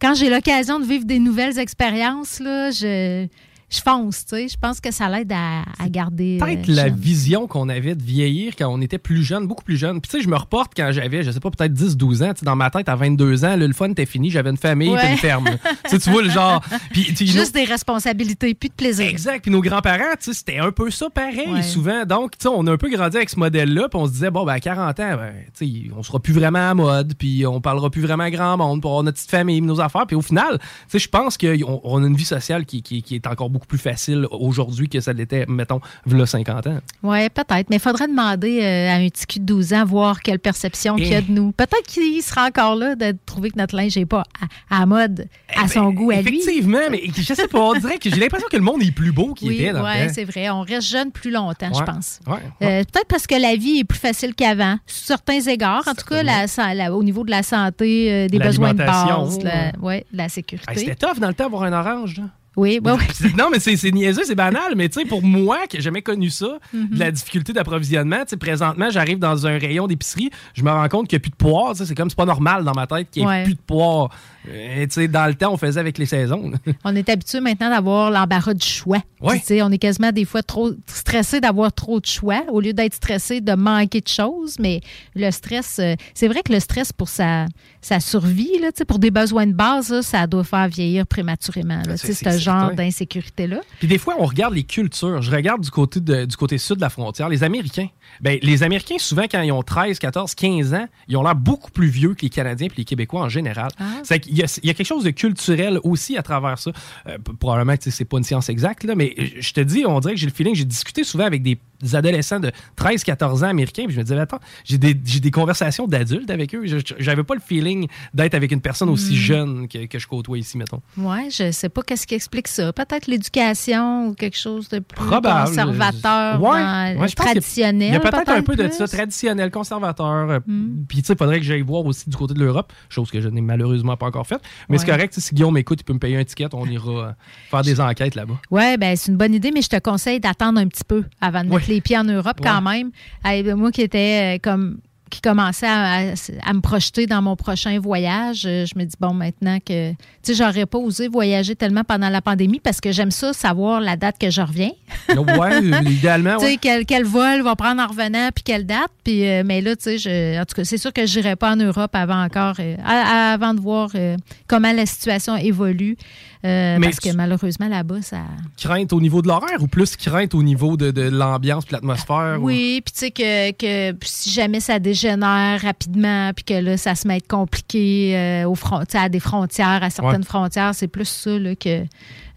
Quand 0.00 0.14
j'ai 0.14 0.28
l'occasion 0.30 0.80
de 0.80 0.84
vivre 0.84 1.04
des 1.04 1.20
nouvelles 1.20 1.60
expériences, 1.60 2.40
là, 2.40 2.72
je, 2.72 3.28
je 3.72 3.80
fonce, 3.80 4.26
tu 4.26 4.36
sais. 4.36 4.48
Je 4.48 4.56
pense 4.58 4.80
que 4.80 4.90
ça 4.92 5.08
l'aide 5.08 5.32
à, 5.32 5.62
à 5.78 5.88
garder. 5.88 6.38
peut-être 6.38 6.68
euh, 6.68 6.74
la 6.74 6.88
jeune. 6.88 6.96
vision 6.96 7.46
qu'on 7.46 7.68
avait 7.68 7.94
de 7.94 8.02
vieillir 8.02 8.54
quand 8.56 8.68
on 8.68 8.80
était 8.80 8.98
plus 8.98 9.22
jeune, 9.22 9.46
beaucoup 9.46 9.64
plus 9.64 9.76
jeune. 9.76 10.00
Puis 10.00 10.10
tu 10.10 10.18
sais, 10.18 10.22
je 10.22 10.28
me 10.28 10.36
reporte 10.36 10.72
quand 10.76 10.90
j'avais, 10.92 11.22
je 11.22 11.30
sais 11.30 11.40
pas, 11.40 11.50
peut-être 11.50 11.72
10-12 11.72 12.22
ans. 12.22 12.32
Tu 12.34 12.40
sais, 12.40 12.44
dans 12.46 12.56
ma 12.56 12.68
tête, 12.70 12.88
à 12.88 12.96
22 12.96 13.44
ans, 13.44 13.56
là, 13.56 13.66
le 13.66 13.72
fun 13.72 13.90
était 13.90 14.06
fini. 14.06 14.30
J'avais 14.30 14.50
une 14.50 14.56
famille 14.56 14.90
Ouais. 14.90 14.98
puis 15.00 15.12
une 15.12 15.16
ferme. 15.18 15.48
tu 15.90 16.10
vois 16.10 16.22
le 16.22 16.30
genre. 16.30 16.62
Puis, 16.90 17.14
Juste 17.26 17.54
des 17.54 17.64
responsabilités, 17.64 18.54
plus 18.54 18.68
de 18.68 18.74
plaisir. 18.74 19.06
Exact. 19.08 19.42
Puis 19.42 19.50
nos 19.50 19.60
grands-parents, 19.62 20.14
tu 20.18 20.24
sais, 20.24 20.34
c'était 20.34 20.58
un 20.58 20.70
peu 20.72 20.90
ça 20.90 21.08
pareil 21.10 21.48
Ouais. 21.50 21.62
souvent. 21.62 22.04
Donc, 22.04 22.32
tu 22.32 22.42
sais, 22.42 22.48
on 22.48 22.66
a 22.66 22.72
un 22.72 22.76
peu 22.76 22.90
grandi 22.90 23.16
avec 23.16 23.30
ce 23.30 23.38
modèle-là, 23.38 23.88
puis 23.88 23.98
on 23.98 24.06
se 24.06 24.12
disait, 24.12 24.30
bon, 24.30 24.44
ben, 24.44 24.52
à 24.52 24.60
40 24.60 25.00
ans, 25.00 25.16
ben, 25.16 25.32
tu 25.58 25.66
sais, 25.66 25.90
on 25.96 26.02
sera 26.02 26.20
plus 26.20 26.32
vraiment 26.34 26.70
à 26.70 26.74
mode, 26.74 27.14
puis 27.16 27.46
on 27.46 27.60
parlera 27.60 27.90
plus 27.90 28.02
vraiment 28.02 28.24
à 28.24 28.30
grand 28.30 28.56
monde 28.56 28.80
pour 28.82 28.90
avoir 28.90 29.02
notre 29.04 29.16
petite 29.18 29.30
famille, 29.30 29.60
nos 29.62 29.80
affaires. 29.80 30.06
Puis 30.06 30.16
au 30.16 30.22
final, 30.22 30.58
tu 30.58 30.66
sais, 30.88 30.98
je 30.98 31.08
pense 31.08 31.38
qu'on 31.38 31.80
on 31.84 32.02
a 32.02 32.06
une 32.06 32.16
vie 32.16 32.24
sociale 32.24 32.66
qui, 32.66 32.82
qui- 32.82 33.02
qui 33.02 33.14
est 33.14 33.26
encore 33.26 33.48
beaucoup 33.50 33.61
plus 33.66 33.78
facile 33.78 34.26
aujourd'hui 34.30 34.88
que 34.88 35.00
ça 35.00 35.12
l'était, 35.12 35.44
mettons, 35.48 35.80
v'là 36.06 36.26
50 36.26 36.66
ans. 36.66 36.78
Oui, 37.02 37.28
peut-être. 37.30 37.70
Mais 37.70 37.76
il 37.76 37.80
faudrait 37.80 38.08
demander 38.08 38.60
euh, 38.62 38.90
à 38.90 38.94
un 38.94 39.08
petit 39.08 39.26
cul 39.26 39.40
de 39.40 39.44
12 39.46 39.72
ans, 39.74 39.84
voir 39.84 40.20
quelle 40.22 40.38
perception 40.38 40.96
qu'il 40.96 41.08
y 41.08 41.14
a 41.14 41.18
Eh. 41.18 41.22
de 41.22 41.32
nous. 41.32 41.52
Peut-être 41.52 41.86
qu'il 41.86 42.22
sera 42.22 42.46
encore 42.46 42.74
là 42.76 42.94
de 42.94 43.14
trouver 43.26 43.50
que 43.50 43.58
notre 43.58 43.76
linge 43.76 43.96
n'est 43.96 44.06
pas 44.06 44.24
à, 44.70 44.86
mode, 44.86 45.26
à 45.56 45.68
son 45.68 45.88
Ben, 45.90 45.94
goût 45.94 46.10
à 46.10 46.22
lui. 46.22 46.38
Effectivement, 46.40 46.78
mais 46.90 47.02
je 47.16 47.34
sais 47.34 47.48
pas, 47.48 47.60
on 47.60 47.74
dirait 47.74 47.98
que 47.98 48.10
j'ai 48.10 48.16
l'impression 48.16 48.48
que 48.50 48.56
le 48.56 48.62
monde 48.62 48.82
est 48.82 48.90
plus 48.92 49.12
beau 49.12 49.34
qu'il 49.34 49.48
Oui, 49.48 49.56
était 49.62 49.72
temps. 49.72 49.84
c'est 50.12 50.24
vrai. 50.24 50.50
On 50.50 50.62
reste 50.62 50.88
jeune 50.88 51.10
plus 51.12 51.30
longtemps, 51.30 51.72
je 51.72 51.82
pense. 51.84 52.20
Ouais, 52.26 52.32
ouais. 52.34 52.80
Euh, 52.80 52.84
Peut-être 52.92 53.08
parce 53.08 53.26
que 53.26 53.34
la 53.40 53.56
vie 53.56 53.78
est 53.80 53.84
plus 53.84 53.98
facile 53.98 54.34
qu'avant, 54.34 54.76
sous 54.86 55.04
certains 55.04 55.40
égards. 55.40 55.86
En 55.88 55.94
tout 55.94 56.06
cas, 56.06 56.22
la, 56.22 56.46
sa- 56.46 56.74
la- 56.74 56.92
au 56.94 57.02
niveau 57.02 57.24
de 57.24 57.30
la 57.30 57.42
santé, 57.42 58.12
euh, 58.12 58.28
des 58.28 58.38
besoins 58.38 58.72
de 58.74 58.78
base, 58.78 59.38
la, 59.42 59.72
ouais, 59.80 60.04
de 60.12 60.16
la 60.18 60.28
sécurité. 60.28 60.70
Hey, 60.72 60.78
C'était 60.78 60.94
tough 60.94 61.18
dans 61.20 61.28
le 61.28 61.34
temps 61.34 61.44
d'avoir 61.44 61.62
un 61.64 61.72
orange, 61.72 62.16
là. 62.18 62.24
Oui, 62.56 62.80
ouais. 62.84 62.92
C'est- 63.14 63.36
non, 63.36 63.48
mais 63.50 63.58
c'est 63.60 63.90
niaiseux, 63.90 64.22
c'est 64.24 64.34
banal, 64.34 64.74
mais 64.76 64.88
tu 64.88 65.00
sais, 65.00 65.06
pour 65.06 65.22
moi, 65.22 65.66
qui 65.68 65.76
n'ai 65.76 65.82
jamais 65.82 66.02
connu 66.02 66.30
ça, 66.30 66.58
Mhm. 66.72 66.88
de 66.90 66.98
la 66.98 67.10
difficulté 67.10 67.52
d'approvisionnement, 67.52 68.20
tu 68.20 68.30
sais, 68.30 68.36
présentement, 68.36 68.90
j'arrive 68.90 69.18
dans 69.18 69.46
un 69.46 69.58
rayon 69.58 69.86
d'épicerie, 69.86 70.30
je 70.54 70.62
me 70.62 70.70
rends 70.70 70.88
compte 70.88 71.08
qu'il 71.08 71.16
n'y 71.16 71.20
a 71.20 71.24
plus 71.24 71.30
de 71.30 71.36
poire, 71.36 71.74
c'est 71.76 71.94
comme 71.94 72.10
c'est 72.10 72.16
pas 72.16 72.24
normal 72.26 72.64
dans 72.64 72.74
ma 72.74 72.86
tête 72.86 73.08
qu'il 73.10 73.22
n'y 73.24 73.28
ait 73.28 73.32
Ouais. 73.38 73.44
plus 73.44 73.54
de 73.54 73.60
poire. 73.66 74.10
Euh, 74.48 74.86
dans 75.08 75.26
le 75.26 75.34
temps, 75.34 75.52
on 75.52 75.56
faisait 75.56 75.78
avec 75.80 75.98
les 75.98 76.06
saisons. 76.06 76.50
là. 76.50 76.58
On 76.84 76.96
est 76.96 77.08
habitué 77.08 77.40
maintenant 77.40 77.70
d'avoir 77.70 78.10
l'embarras 78.10 78.54
du 78.54 78.66
choix. 78.66 78.98
Ouais. 79.20 79.40
On 79.62 79.70
est 79.70 79.78
quasiment 79.78 80.10
des 80.10 80.24
fois 80.24 80.42
trop 80.42 80.70
stressé 80.86 81.40
d'avoir 81.40 81.72
trop 81.72 82.00
de 82.00 82.06
choix 82.06 82.42
au 82.50 82.60
lieu 82.60 82.72
d'être 82.72 82.94
stressé 82.94 83.40
de 83.40 83.52
manquer 83.54 84.00
de 84.00 84.08
choses. 84.08 84.56
Mais 84.58 84.80
le 85.14 85.30
stress, 85.30 85.78
euh, 85.78 85.94
c'est 86.14 86.26
vrai 86.28 86.42
que 86.42 86.52
le 86.52 86.58
stress 86.60 86.92
pour 86.92 87.08
sa, 87.08 87.46
sa 87.80 88.00
survie, 88.00 88.58
là, 88.60 88.70
pour 88.86 88.98
des 88.98 89.10
besoins 89.12 89.46
de 89.46 89.52
base, 89.52 89.90
là, 89.90 90.02
ça 90.02 90.26
doit 90.26 90.44
faire 90.44 90.66
vieillir 90.68 91.06
prématurément. 91.06 91.82
sais, 91.96 92.12
c'est- 92.12 92.30
ce 92.32 92.38
genre 92.38 92.72
d'insécurité-là. 92.74 93.60
Puis 93.78 93.88
des 93.88 93.98
fois, 93.98 94.16
on 94.18 94.24
regarde 94.26 94.54
les 94.54 94.64
cultures. 94.64 95.22
Je 95.22 95.30
regarde 95.30 95.60
du 95.62 95.70
côté, 95.70 96.00
de- 96.00 96.24
du 96.24 96.36
côté 96.36 96.58
sud 96.58 96.76
de 96.76 96.80
la 96.80 96.90
frontière, 96.90 97.28
les 97.28 97.44
Américains. 97.44 97.88
Ben, 98.20 98.38
les 98.42 98.62
Américains, 98.62 98.98
souvent, 98.98 99.24
quand 99.30 99.40
ils 99.42 99.52
ont 99.52 99.62
13, 99.62 99.98
14, 99.98 100.34
15 100.34 100.74
ans, 100.74 100.86
ils 101.08 101.16
ont 101.16 101.22
l'air 101.22 101.34
beaucoup 101.36 101.70
plus 101.70 101.88
vieux 101.88 102.14
que 102.14 102.22
les 102.22 102.30
Canadiens 102.30 102.66
et 102.68 102.72
les 102.76 102.84
Québécois 102.84 103.22
en 103.22 103.28
général. 103.28 103.68
Ah. 103.78 103.84
C'est 104.02 104.26
il 104.32 104.66
y 104.66 104.70
a 104.70 104.74
quelque 104.74 104.84
chose 104.84 105.04
de 105.04 105.10
culturel 105.10 105.78
aussi 105.84 106.16
à 106.16 106.22
travers 106.22 106.58
ça. 106.58 106.72
Euh, 107.06 107.18
probablement 107.38 107.76
que 107.76 107.90
c'est 107.90 108.04
pas 108.04 108.18
une 108.18 108.24
science 108.24 108.48
exacte, 108.48 108.84
mais 108.96 109.14
je 109.38 109.52
te 109.52 109.60
dis, 109.60 109.84
on 109.86 110.00
dirait 110.00 110.14
que 110.14 110.20
j'ai 110.20 110.26
le 110.26 110.32
feeling, 110.32 110.54
j'ai 110.54 110.64
discuté 110.64 111.04
souvent 111.04 111.24
avec 111.24 111.42
des 111.42 111.58
adolescents 111.94 112.40
de 112.40 112.50
13, 112.76 113.04
14 113.04 113.44
ans 113.44 113.48
américains, 113.48 113.84
puis 113.84 113.94
je 113.94 113.98
me 113.98 114.04
disais, 114.04 114.18
attends, 114.18 114.40
j'ai 114.64 114.78
des, 114.78 114.94
des 114.94 115.30
conversations 115.30 115.86
d'adultes 115.86 116.30
avec 116.30 116.54
eux. 116.54 116.62
Je- 116.66 116.78
J'avais 116.98 117.24
pas 117.24 117.34
le 117.34 117.40
feeling 117.40 117.86
d'être 118.14 118.34
avec 118.34 118.52
une 118.52 118.60
personne 118.60 118.88
Hmm. 118.88 118.92
aussi 118.92 119.16
jeune 119.16 119.68
que, 119.68 119.86
que 119.86 119.98
je 119.98 120.06
côtoie 120.06 120.38
ici, 120.38 120.56
mettons. 120.58 120.80
Oui, 120.96 121.30
je 121.30 121.50
sais 121.50 121.68
pas 121.68 121.82
qu'est-ce 121.82 122.06
qui 122.06 122.14
explique 122.14 122.48
ça. 122.48 122.72
Peut-être 122.72 123.06
l'éducation 123.06 124.08
ou 124.08 124.14
quelque 124.14 124.36
chose 124.38 124.68
de 124.68 124.78
plus 124.78 124.94
Probable. 125.06 125.48
conservateur, 125.48 126.40
Ouais. 126.42 126.48
dans- 126.60 127.00
Ouais, 127.00 127.08
je 127.08 127.14
traditionnel. 127.14 127.88
Il 127.88 127.94
y 127.94 127.96
a 127.96 128.00
peut-être 128.00 128.28
un 128.30 128.42
peu 128.42 128.56
de 128.56 128.68
ça, 128.68 128.86
traditionnel, 128.86 129.50
conservateur. 129.50 130.30
euh, 130.30 130.38
Mm. 130.46 130.84
Puis, 130.88 130.98
tu 131.02 131.06
sais, 131.06 131.12
il 131.14 131.16
faudrait 131.18 131.38
que 131.38 131.44
j'aille 131.46 131.62
voir 131.62 131.84
aussi 131.86 132.08
du 132.08 132.16
côté 132.16 132.34
de 132.34 132.40
l'Europe, 132.40 132.72
chose 132.88 133.10
que 133.10 133.20
je 133.20 133.28
n'ai 133.28 133.40
malheureusement 133.40 133.96
pas 133.96 134.06
encore 134.06 134.26
faite. 134.26 134.40
Mais 134.68 134.78
c'est 134.78 134.84
Ouais. 134.86 134.92
correct, 134.96 135.14
si 135.18 135.34
Guillaume 135.34 135.54
m'écoute, 135.54 135.80
il 135.80 135.84
peut 135.84 135.92
me 135.92 135.98
payer 135.98 136.16
un 136.16 136.24
ticket, 136.24 136.46
on 136.52 136.66
ira 136.66 136.90
euh, 137.08 137.12
faire 137.50 137.62
des 137.62 137.80
enquêtes 137.80 138.14
là-bas. 138.14 138.34
Oui, 138.50 138.76
ben, 138.76 138.96
c'est 138.96 139.10
une 139.10 139.16
bonne 139.18 139.34
idée, 139.34 139.50
mais 139.52 139.62
je 139.62 139.68
te 139.68 139.78
conseille 139.78 140.20
d'attendre 140.20 140.58
un 140.60 140.66
petit 140.66 140.84
peu 140.84 141.04
avant 141.20 141.40
de 141.44 141.48
mettre 141.50 141.68
Ouais. 141.68 141.71
Les 141.72 141.80
pieds 141.80 141.98
en 141.98 142.04
Europe 142.04 142.38
quand 142.42 142.60
même. 142.62 142.90
Ben, 143.24 143.54
moi 143.54 143.70
qui 143.72 143.82
étais 143.82 144.36
euh, 144.36 144.38
comme 144.42 144.78
qui 145.10 145.20
commençait 145.20 145.66
à, 145.66 145.96
à- 145.96 146.14
à 146.46 146.52
me 146.54 146.60
projeter 146.62 147.06
dans 147.06 147.20
mon 147.20 147.36
prochain 147.36 147.78
voyage, 147.78 148.44
euh, 148.46 148.64
je 148.64 148.78
me 148.78 148.84
dis 148.84 148.94
bon 148.98 149.12
maintenant 149.12 149.58
que 149.60 149.90
tu 149.90 149.96
sais 150.22 150.34
j'aurais 150.34 150.64
pas 150.64 150.78
osé 150.78 151.06
voyager 151.08 151.54
tellement 151.54 151.84
pendant 151.84 152.08
la 152.08 152.22
pandémie 152.22 152.60
parce 152.60 152.80
que 152.80 152.92
j'aime 152.92 153.10
ça 153.10 153.34
savoir 153.34 153.82
la 153.82 153.96
date 153.96 154.16
que 154.18 154.30
je 154.30 154.40
reviens. 154.40 154.70
Ouais, 155.10 155.60
idéalement, 155.84 156.36
Tu 156.40 156.46
sais 156.46 156.56
quel, 156.58 156.86
quel 156.86 157.04
vol 157.04 157.42
va 157.42 157.54
prendre 157.56 157.82
en 157.82 157.88
revenant 157.88 158.30
puis 158.34 158.42
quelle 158.42 158.64
date 158.64 158.88
puis 159.04 159.28
euh, 159.28 159.42
mais 159.44 159.60
là 159.60 159.76
tu 159.76 159.98
sais 159.98 160.38
en 160.40 160.46
tout 160.46 160.54
cas 160.54 160.64
c'est 160.64 160.78
sûr 160.78 160.94
que 160.94 161.04
je 161.04 161.18
n'irai 161.18 161.36
pas 161.36 161.52
en 161.52 161.56
Europe 161.56 161.90
avant 161.94 162.22
encore 162.24 162.54
euh, 162.60 162.76
avant 162.82 163.52
de 163.52 163.60
voir 163.60 163.90
euh, 163.94 164.16
comment 164.48 164.72
la 164.72 164.86
situation 164.86 165.36
évolue 165.36 165.98
euh, 166.44 166.78
parce 166.80 166.98
que 167.00 167.12
malheureusement 167.14 167.68
là-bas 167.68 168.02
ça 168.02 168.18
Crainte 168.56 168.92
au 168.92 169.00
niveau 169.00 169.22
de 169.22 169.28
l'horaire 169.28 169.62
ou 169.62 169.66
plus 169.68 169.96
crainte 169.96 170.34
au 170.34 170.42
niveau 170.42 170.76
de, 170.76 170.90
de 170.90 171.02
l'ambiance 171.02 171.64
puis 171.64 171.74
l'atmosphère? 171.74 172.38
ou- 172.40 172.46
Oui, 172.46 172.82
puis 172.84 172.92
tu 172.92 172.98
sais 172.98 173.10
que, 173.10 173.52
que 173.52 173.96
si 174.04 174.30
jamais 174.30 174.60
ça 174.60 174.78
dégénère 174.78 175.60
rapidement, 175.60 176.32
puis 176.34 176.44
que 176.44 176.54
là, 176.54 176.76
ça 176.76 176.94
se 176.94 177.06
met 177.06 177.14
à 177.14 177.16
être 177.18 177.28
compliqué 177.28 178.16
euh, 178.16 178.44
aux 178.48 178.56
à 178.94 179.08
des 179.08 179.20
frontières, 179.20 179.82
à 179.82 179.90
certaines 179.90 180.20
Ouais. 180.20 180.26
frontières, 180.26 180.74
c'est 180.74 180.88
plus 180.88 181.04
ça 181.08 181.38
là, 181.38 181.54
que 181.54 181.84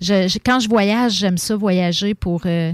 je, 0.01 0.27
je- 0.27 0.39
quand 0.45 0.59
je 0.59 0.69
voyage, 0.69 1.13
j'aime 1.13 1.37
ça 1.37 1.55
voyager 1.55 2.13
pour 2.13 2.41
euh, 2.45 2.73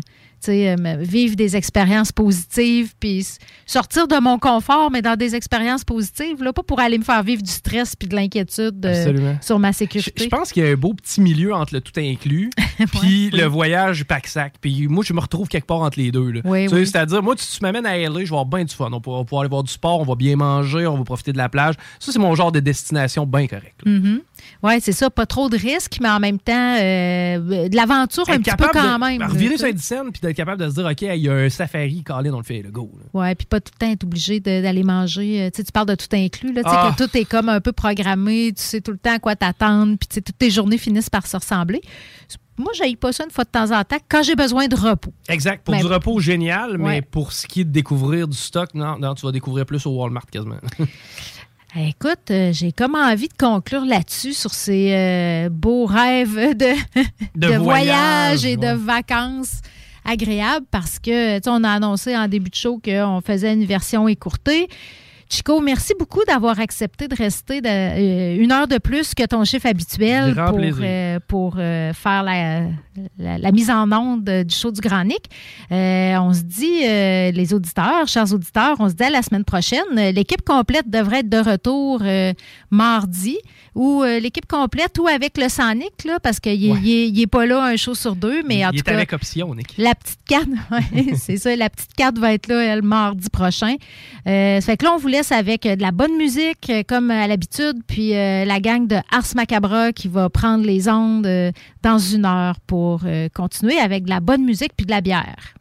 euh, 0.50 0.76
vivre 1.00 1.36
des 1.36 1.56
expériences 1.56 2.12
positives, 2.12 2.94
puis 3.00 3.26
sortir 3.66 4.08
de 4.08 4.18
mon 4.20 4.40
confort, 4.40 4.90
mais 4.92 5.02
dans 5.02 5.16
des 5.16 5.36
expériences 5.36 5.84
positives, 5.84 6.42
là, 6.44 6.54
pas 6.54 6.64
pour 6.64 6.80
aller 6.80 6.98
me 6.98 7.04
faire 7.04 7.24
vivre 7.24 7.42
du 7.42 7.52
stress 7.52 7.96
puis 7.96 8.08
de 8.08 8.16
l'inquiétude 8.16 8.86
euh, 8.86 9.34
sur 9.42 9.60
ma 9.60 9.74
sécurité. 9.74 10.24
je 10.26 10.30
pense 10.30 10.52
qu'il 10.52 10.64
y 10.64 10.68
a 10.68 10.72
un 10.72 10.76
beau 10.76 10.94
petit 10.94 11.22
milieu 11.22 11.54
entre 11.54 11.74
le 11.74 11.82
tout 11.82 11.98
inclus 12.00 12.50
puis 13.00 13.30
le 13.32 13.46
voyage 13.46 14.04
pack-sac. 14.06 14.54
Puis 14.62 14.88
moi, 14.88 15.04
je 15.08 15.14
me 15.14 15.20
retrouve 15.20 15.48
quelque 15.48 15.68
part 15.68 15.82
entre 15.82 16.00
les 16.00 16.12
deux. 16.12 16.42
Oui, 16.46 16.68
oui. 16.72 16.86
C'est-à-dire, 16.88 17.22
moi, 17.24 17.36
tu, 17.36 17.46
tu 17.46 17.60
m'amènes 17.62 17.86
à 17.86 17.98
LA, 17.98 18.10
je 18.10 18.16
vais 18.20 18.26
avoir 18.28 18.46
bien 18.46 18.64
du 18.64 18.74
fun. 18.76 18.88
On 18.92 18.96
va 18.98 19.00
pouvoir- 19.00 19.42
aller 19.42 19.50
voir 19.50 19.64
du 19.64 19.72
sport, 19.72 20.00
on 20.00 20.04
va 20.06 20.16
bien 20.16 20.36
manger, 20.36 20.86
on 20.88 20.98
va 20.98 21.04
profiter 21.04 21.32
de 21.34 21.38
la 21.38 21.50
plage. 21.50 21.76
Ça, 22.00 22.12
c'est 22.12 22.20
mon 22.20 22.36
genre 22.36 22.52
de 22.52 22.60
destination 22.60 23.26
bien 23.26 23.48
correct. 23.48 23.76
là. 23.86 23.92
Mhm. 23.92 24.22
Oui, 24.64 24.74
c'est 24.82 24.92
ça. 24.92 25.10
Pas 25.10 25.26
trop 25.26 25.50
de 25.50 25.58
risques, 25.58 25.98
mais 26.02 26.10
en 26.10 26.20
même 26.20 26.40
temps, 26.40 26.76
euh, 26.80 27.68
de 27.70 27.76
l'aventure 27.76 28.28
un 28.30 28.40
petit 28.40 28.52
peu 28.58 28.68
quand 28.74 28.96
de 28.96 29.00
même. 29.00 29.20
là, 29.20 29.28
Revirer 29.28 29.58
sais. 29.58 29.68
Saint-Dicenne 29.68 30.12
puis 30.12 30.22
d'être 30.32 30.38
capable 30.38 30.62
de 30.64 30.70
se 30.70 30.76
dire, 30.76 30.86
OK, 30.86 31.02
il 31.02 31.22
y 31.22 31.30
a 31.30 31.34
un 31.34 31.50
safari 31.50 32.04
calé 32.04 32.30
dans 32.30 32.38
le 32.40 32.44
fait, 32.44 32.62
le 32.62 32.72
go. 32.72 32.92
là. 32.98 33.20
Ouais, 33.20 33.36
puis 33.36 33.46
pas 33.46 33.60
tout 33.60 33.72
le 33.76 33.86
temps 33.86 33.92
être 33.92 34.04
obligé 34.04 34.40
d'aller 34.40 34.84
manger. 34.84 35.42
Euh, 35.44 35.50
Tu 35.52 35.58
sais, 35.58 35.64
tu 35.64 35.72
parles 35.72 35.88
de 35.88 35.96
tout 35.96 36.08
inclus, 36.14 36.54
là, 36.54 36.64
tu 36.64 36.70
sais, 36.70 36.76
Ah. 36.78 36.94
que 36.98 37.04
tout 37.06 37.18
est 37.18 37.26
comme 37.26 37.50
un 37.50 37.62
peu 37.62 37.72
programmé, 37.72 38.54
tu 38.56 38.62
sais 38.64 38.82
tout 38.82 38.92
le 38.92 38.98
temps 38.98 39.14
à 39.16 39.20
quoi 39.20 39.36
t'attendre, 39.36 39.98
puis 39.98 40.08
tu 40.08 40.16
sais, 40.16 40.22
toutes 40.22 40.38
tes 40.38 40.50
journées 40.50 40.78
finissent 40.78 41.10
par 41.10 41.28
se 41.28 41.38
ressembler. 41.38 41.82
Moi, 42.58 42.72
je 42.76 42.96
pas 42.96 43.12
ça 43.12 43.24
une 43.24 43.32
fois 43.32 43.44
de 43.44 43.50
temps 43.50 43.72
en 43.72 43.84
temps 43.84 43.98
quand 44.08 44.22
j'ai 44.22 44.36
besoin 44.36 44.68
de 44.68 44.76
repos. 44.76 45.14
Exact. 45.30 45.64
Pour 45.64 45.74
Mais- 45.74 45.82
du 45.82 45.88
repos, 45.88 46.20
génial, 46.20 46.78
mais 46.78 46.84
Ouais. 46.86 47.02
pour 47.02 47.32
ce 47.32 47.48
qui 47.48 47.62
est 47.62 47.64
de 47.64 47.72
découvrir 47.72 48.28
du 48.28 48.38
stock, 48.38 48.70
non, 48.76 49.00
non, 49.00 49.16
tu 49.16 49.26
vas 49.26 49.32
découvrir 49.32 49.66
plus 49.66 49.84
au 49.88 49.92
Walmart 49.92 50.26
quasiment. 50.28 50.58
Écoute, 51.76 52.30
euh, 52.32 52.52
j'ai 52.52 52.74
comme 52.74 52.96
envie 52.96 53.30
de 53.30 53.34
conclure 53.40 53.86
là-dessus 53.86 54.34
sur 54.34 54.54
ces 54.54 54.92
euh, 54.94 55.50
beaux 55.50 55.86
rêves 55.86 56.36
de, 56.58 56.74
De 57.36 57.48
de 57.54 57.56
voyage, 57.56 57.64
voyage 58.42 58.46
et 58.46 58.58
de 58.58 58.74
vacances 58.76 59.62
agréables 60.06 60.66
parce 60.72 61.00
que, 61.00 61.38
tu 61.38 61.44
sais, 61.44 61.50
on 61.50 61.64
a 61.64 61.70
annoncé 61.70 62.16
en 62.16 62.28
début 62.28 62.50
de 62.50 62.56
show 62.56 62.80
qu'on 62.84 63.22
faisait 63.26 63.54
une 63.54 63.66
version 63.66 64.08
écourtée. 64.08 64.68
Chico, 65.34 65.62
merci 65.62 65.94
beaucoup 65.98 66.20
d'avoir 66.28 66.60
accepté 66.60 67.08
de 67.08 67.16
rester 67.16 67.62
de- 67.62 67.68
euh, 67.70 68.36
une 68.44 68.52
heure 68.52 68.68
de 68.68 68.78
plus 68.80 69.14
que 69.16 69.26
ton 69.26 69.46
chiffre 69.46 69.66
habituel 69.66 70.36
pour, 70.36 70.60
euh, 70.82 71.20
pour 71.26 71.56
euh, 71.58 71.94
faire 71.94 72.24
la, 72.24 72.64
la- 73.18 73.38
la 73.38 73.52
mise 73.54 73.70
en 73.70 73.90
onde 73.94 74.26
du 74.26 74.54
show 74.54 74.72
du 74.72 74.82
Grand 74.82 75.06
Nick. 75.06 75.30
On 75.72 76.34
se 76.34 76.42
dit, 76.42 76.82
les 76.82 77.54
auditeurs, 77.54 78.10
chers 78.10 78.34
auditeurs, 78.34 78.76
on 78.80 78.90
se 78.90 78.94
dit 78.94 79.04
à 79.04 79.10
la 79.10 79.22
semaine 79.22 79.46
prochaine. 79.46 79.86
L'équipe 79.96 80.42
complète 80.44 80.90
devrait 80.90 81.20
être 81.20 81.30
de 81.30 81.38
retour 81.38 82.04
mardi 82.70 83.38
ou 83.74 84.04
l'équipe 84.04 84.46
complète 84.48 84.98
ou 85.00 85.08
avec 85.08 85.38
le 85.38 85.48
Sonic, 85.48 86.04
là, 86.04 86.20
parce 86.22 86.42
qu'il 86.42 86.72
Ouais. 86.74 87.12
n'est 87.16 87.28
pas 87.28 87.46
là 87.46 87.64
un 87.64 87.78
show 87.78 87.96
sur 87.96 88.18
deux, 88.18 88.44
mais 88.46 88.66
en 88.66 88.72
il 88.72 88.80
tout 88.82 88.90
est 88.90 88.92
cas. 88.92 88.98
avec 88.98 89.14
option, 89.14 89.56
Nick. 89.56 89.76
La 89.78 89.96
petite 89.96 90.20
carte, 90.28 90.50
ouais, 90.72 91.14
c'est 91.16 91.38
ça, 91.38 91.56
la 91.56 91.70
petite 91.70 91.94
carte 91.96 92.18
va 92.18 92.34
être 92.34 92.48
là 92.50 92.76
le 92.76 92.82
mardi 92.82 93.30
prochain. 93.30 93.76
Ça 94.26 94.60
fait 94.62 94.76
que 94.78 94.84
là, 94.84 94.92
on 94.94 94.98
vous 94.98 95.08
avec 95.30 95.68
euh, 95.68 95.76
de 95.76 95.82
la 95.82 95.92
bonne 95.92 96.18
musique, 96.18 96.70
euh, 96.70 96.82
comme 96.88 97.12
à 97.12 97.28
l'habitude, 97.28 97.84
puis 97.86 98.16
euh, 98.16 98.46
la 98.46 98.60
gang 98.60 98.88
de 98.88 98.96
Ars 99.12 99.36
Macabra 99.36 99.92
qui 99.92 100.08
va 100.08 100.30
prendre 100.30 100.66
les 100.66 100.90
ondes 100.90 101.28
euh, 101.28 101.52
dans 101.84 102.00
une 102.00 102.26
heure 102.26 102.60
pour 102.66 103.02
euh, 103.06 103.30
continuer 103.34 103.78
avec 103.78 104.06
de 104.06 104.10
la 104.10 104.20
bonne 104.20 104.44
musique 104.44 104.72
puis 104.76 104.88
de 104.88 104.92
la 104.92 105.02
bière. 105.02 105.54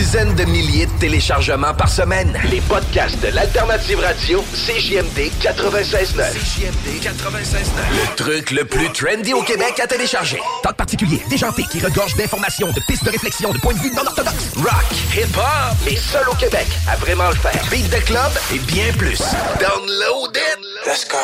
Dizaines 0.00 0.34
de 0.34 0.44
milliers 0.44 0.86
de 0.86 0.98
téléchargements 0.98 1.74
par 1.74 1.90
semaine. 1.90 2.32
Les 2.50 2.62
podcasts 2.62 3.20
de 3.20 3.28
l'Alternative 3.34 4.00
Radio, 4.00 4.42
CJMD 4.54 5.30
96.9. 5.42 6.32
CJMD 6.32 7.02
96.9. 7.02 7.66
Le 7.92 8.14
truc 8.16 8.50
le 8.50 8.64
plus 8.64 8.90
trendy 8.92 9.34
au 9.34 9.42
Québec 9.42 9.78
à 9.78 9.86
télécharger. 9.86 10.40
Talk 10.62 10.74
particulier, 10.76 11.22
déjanté, 11.28 11.64
qui 11.70 11.80
regorge 11.80 12.16
d'informations, 12.16 12.68
de 12.68 12.80
pistes 12.88 13.04
de 13.04 13.10
réflexion, 13.10 13.52
de 13.52 13.58
points 13.58 13.74
de 13.74 13.78
vue 13.78 13.90
non 13.90 14.06
orthodoxes. 14.06 14.54
Rock, 14.56 14.86
hip-hop, 15.14 15.76
les 15.84 15.96
seuls 15.96 16.30
au 16.30 16.34
Québec 16.34 16.66
à 16.90 16.96
vraiment 16.96 17.28
le 17.28 17.34
faire. 17.34 17.62
Beat 17.70 17.90
de 17.90 18.02
club 18.06 18.32
et 18.54 18.58
bien 18.60 18.90
plus. 18.96 19.20
Download 19.60 20.34
it. 20.34 20.58
Let's 20.86 21.06
go. 21.06 21.18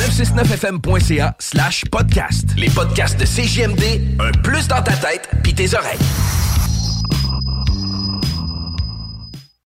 969fm.ca 0.00 1.36
slash 1.38 1.84
podcast. 1.92 2.48
Les 2.56 2.70
podcasts 2.70 3.18
de 3.18 3.24
CJMD, 3.24 4.18
un 4.18 4.32
plus 4.42 4.66
dans 4.66 4.82
ta 4.82 4.94
tête 4.94 5.28
pis 5.44 5.54
tes 5.54 5.76
oreilles. 5.76 5.98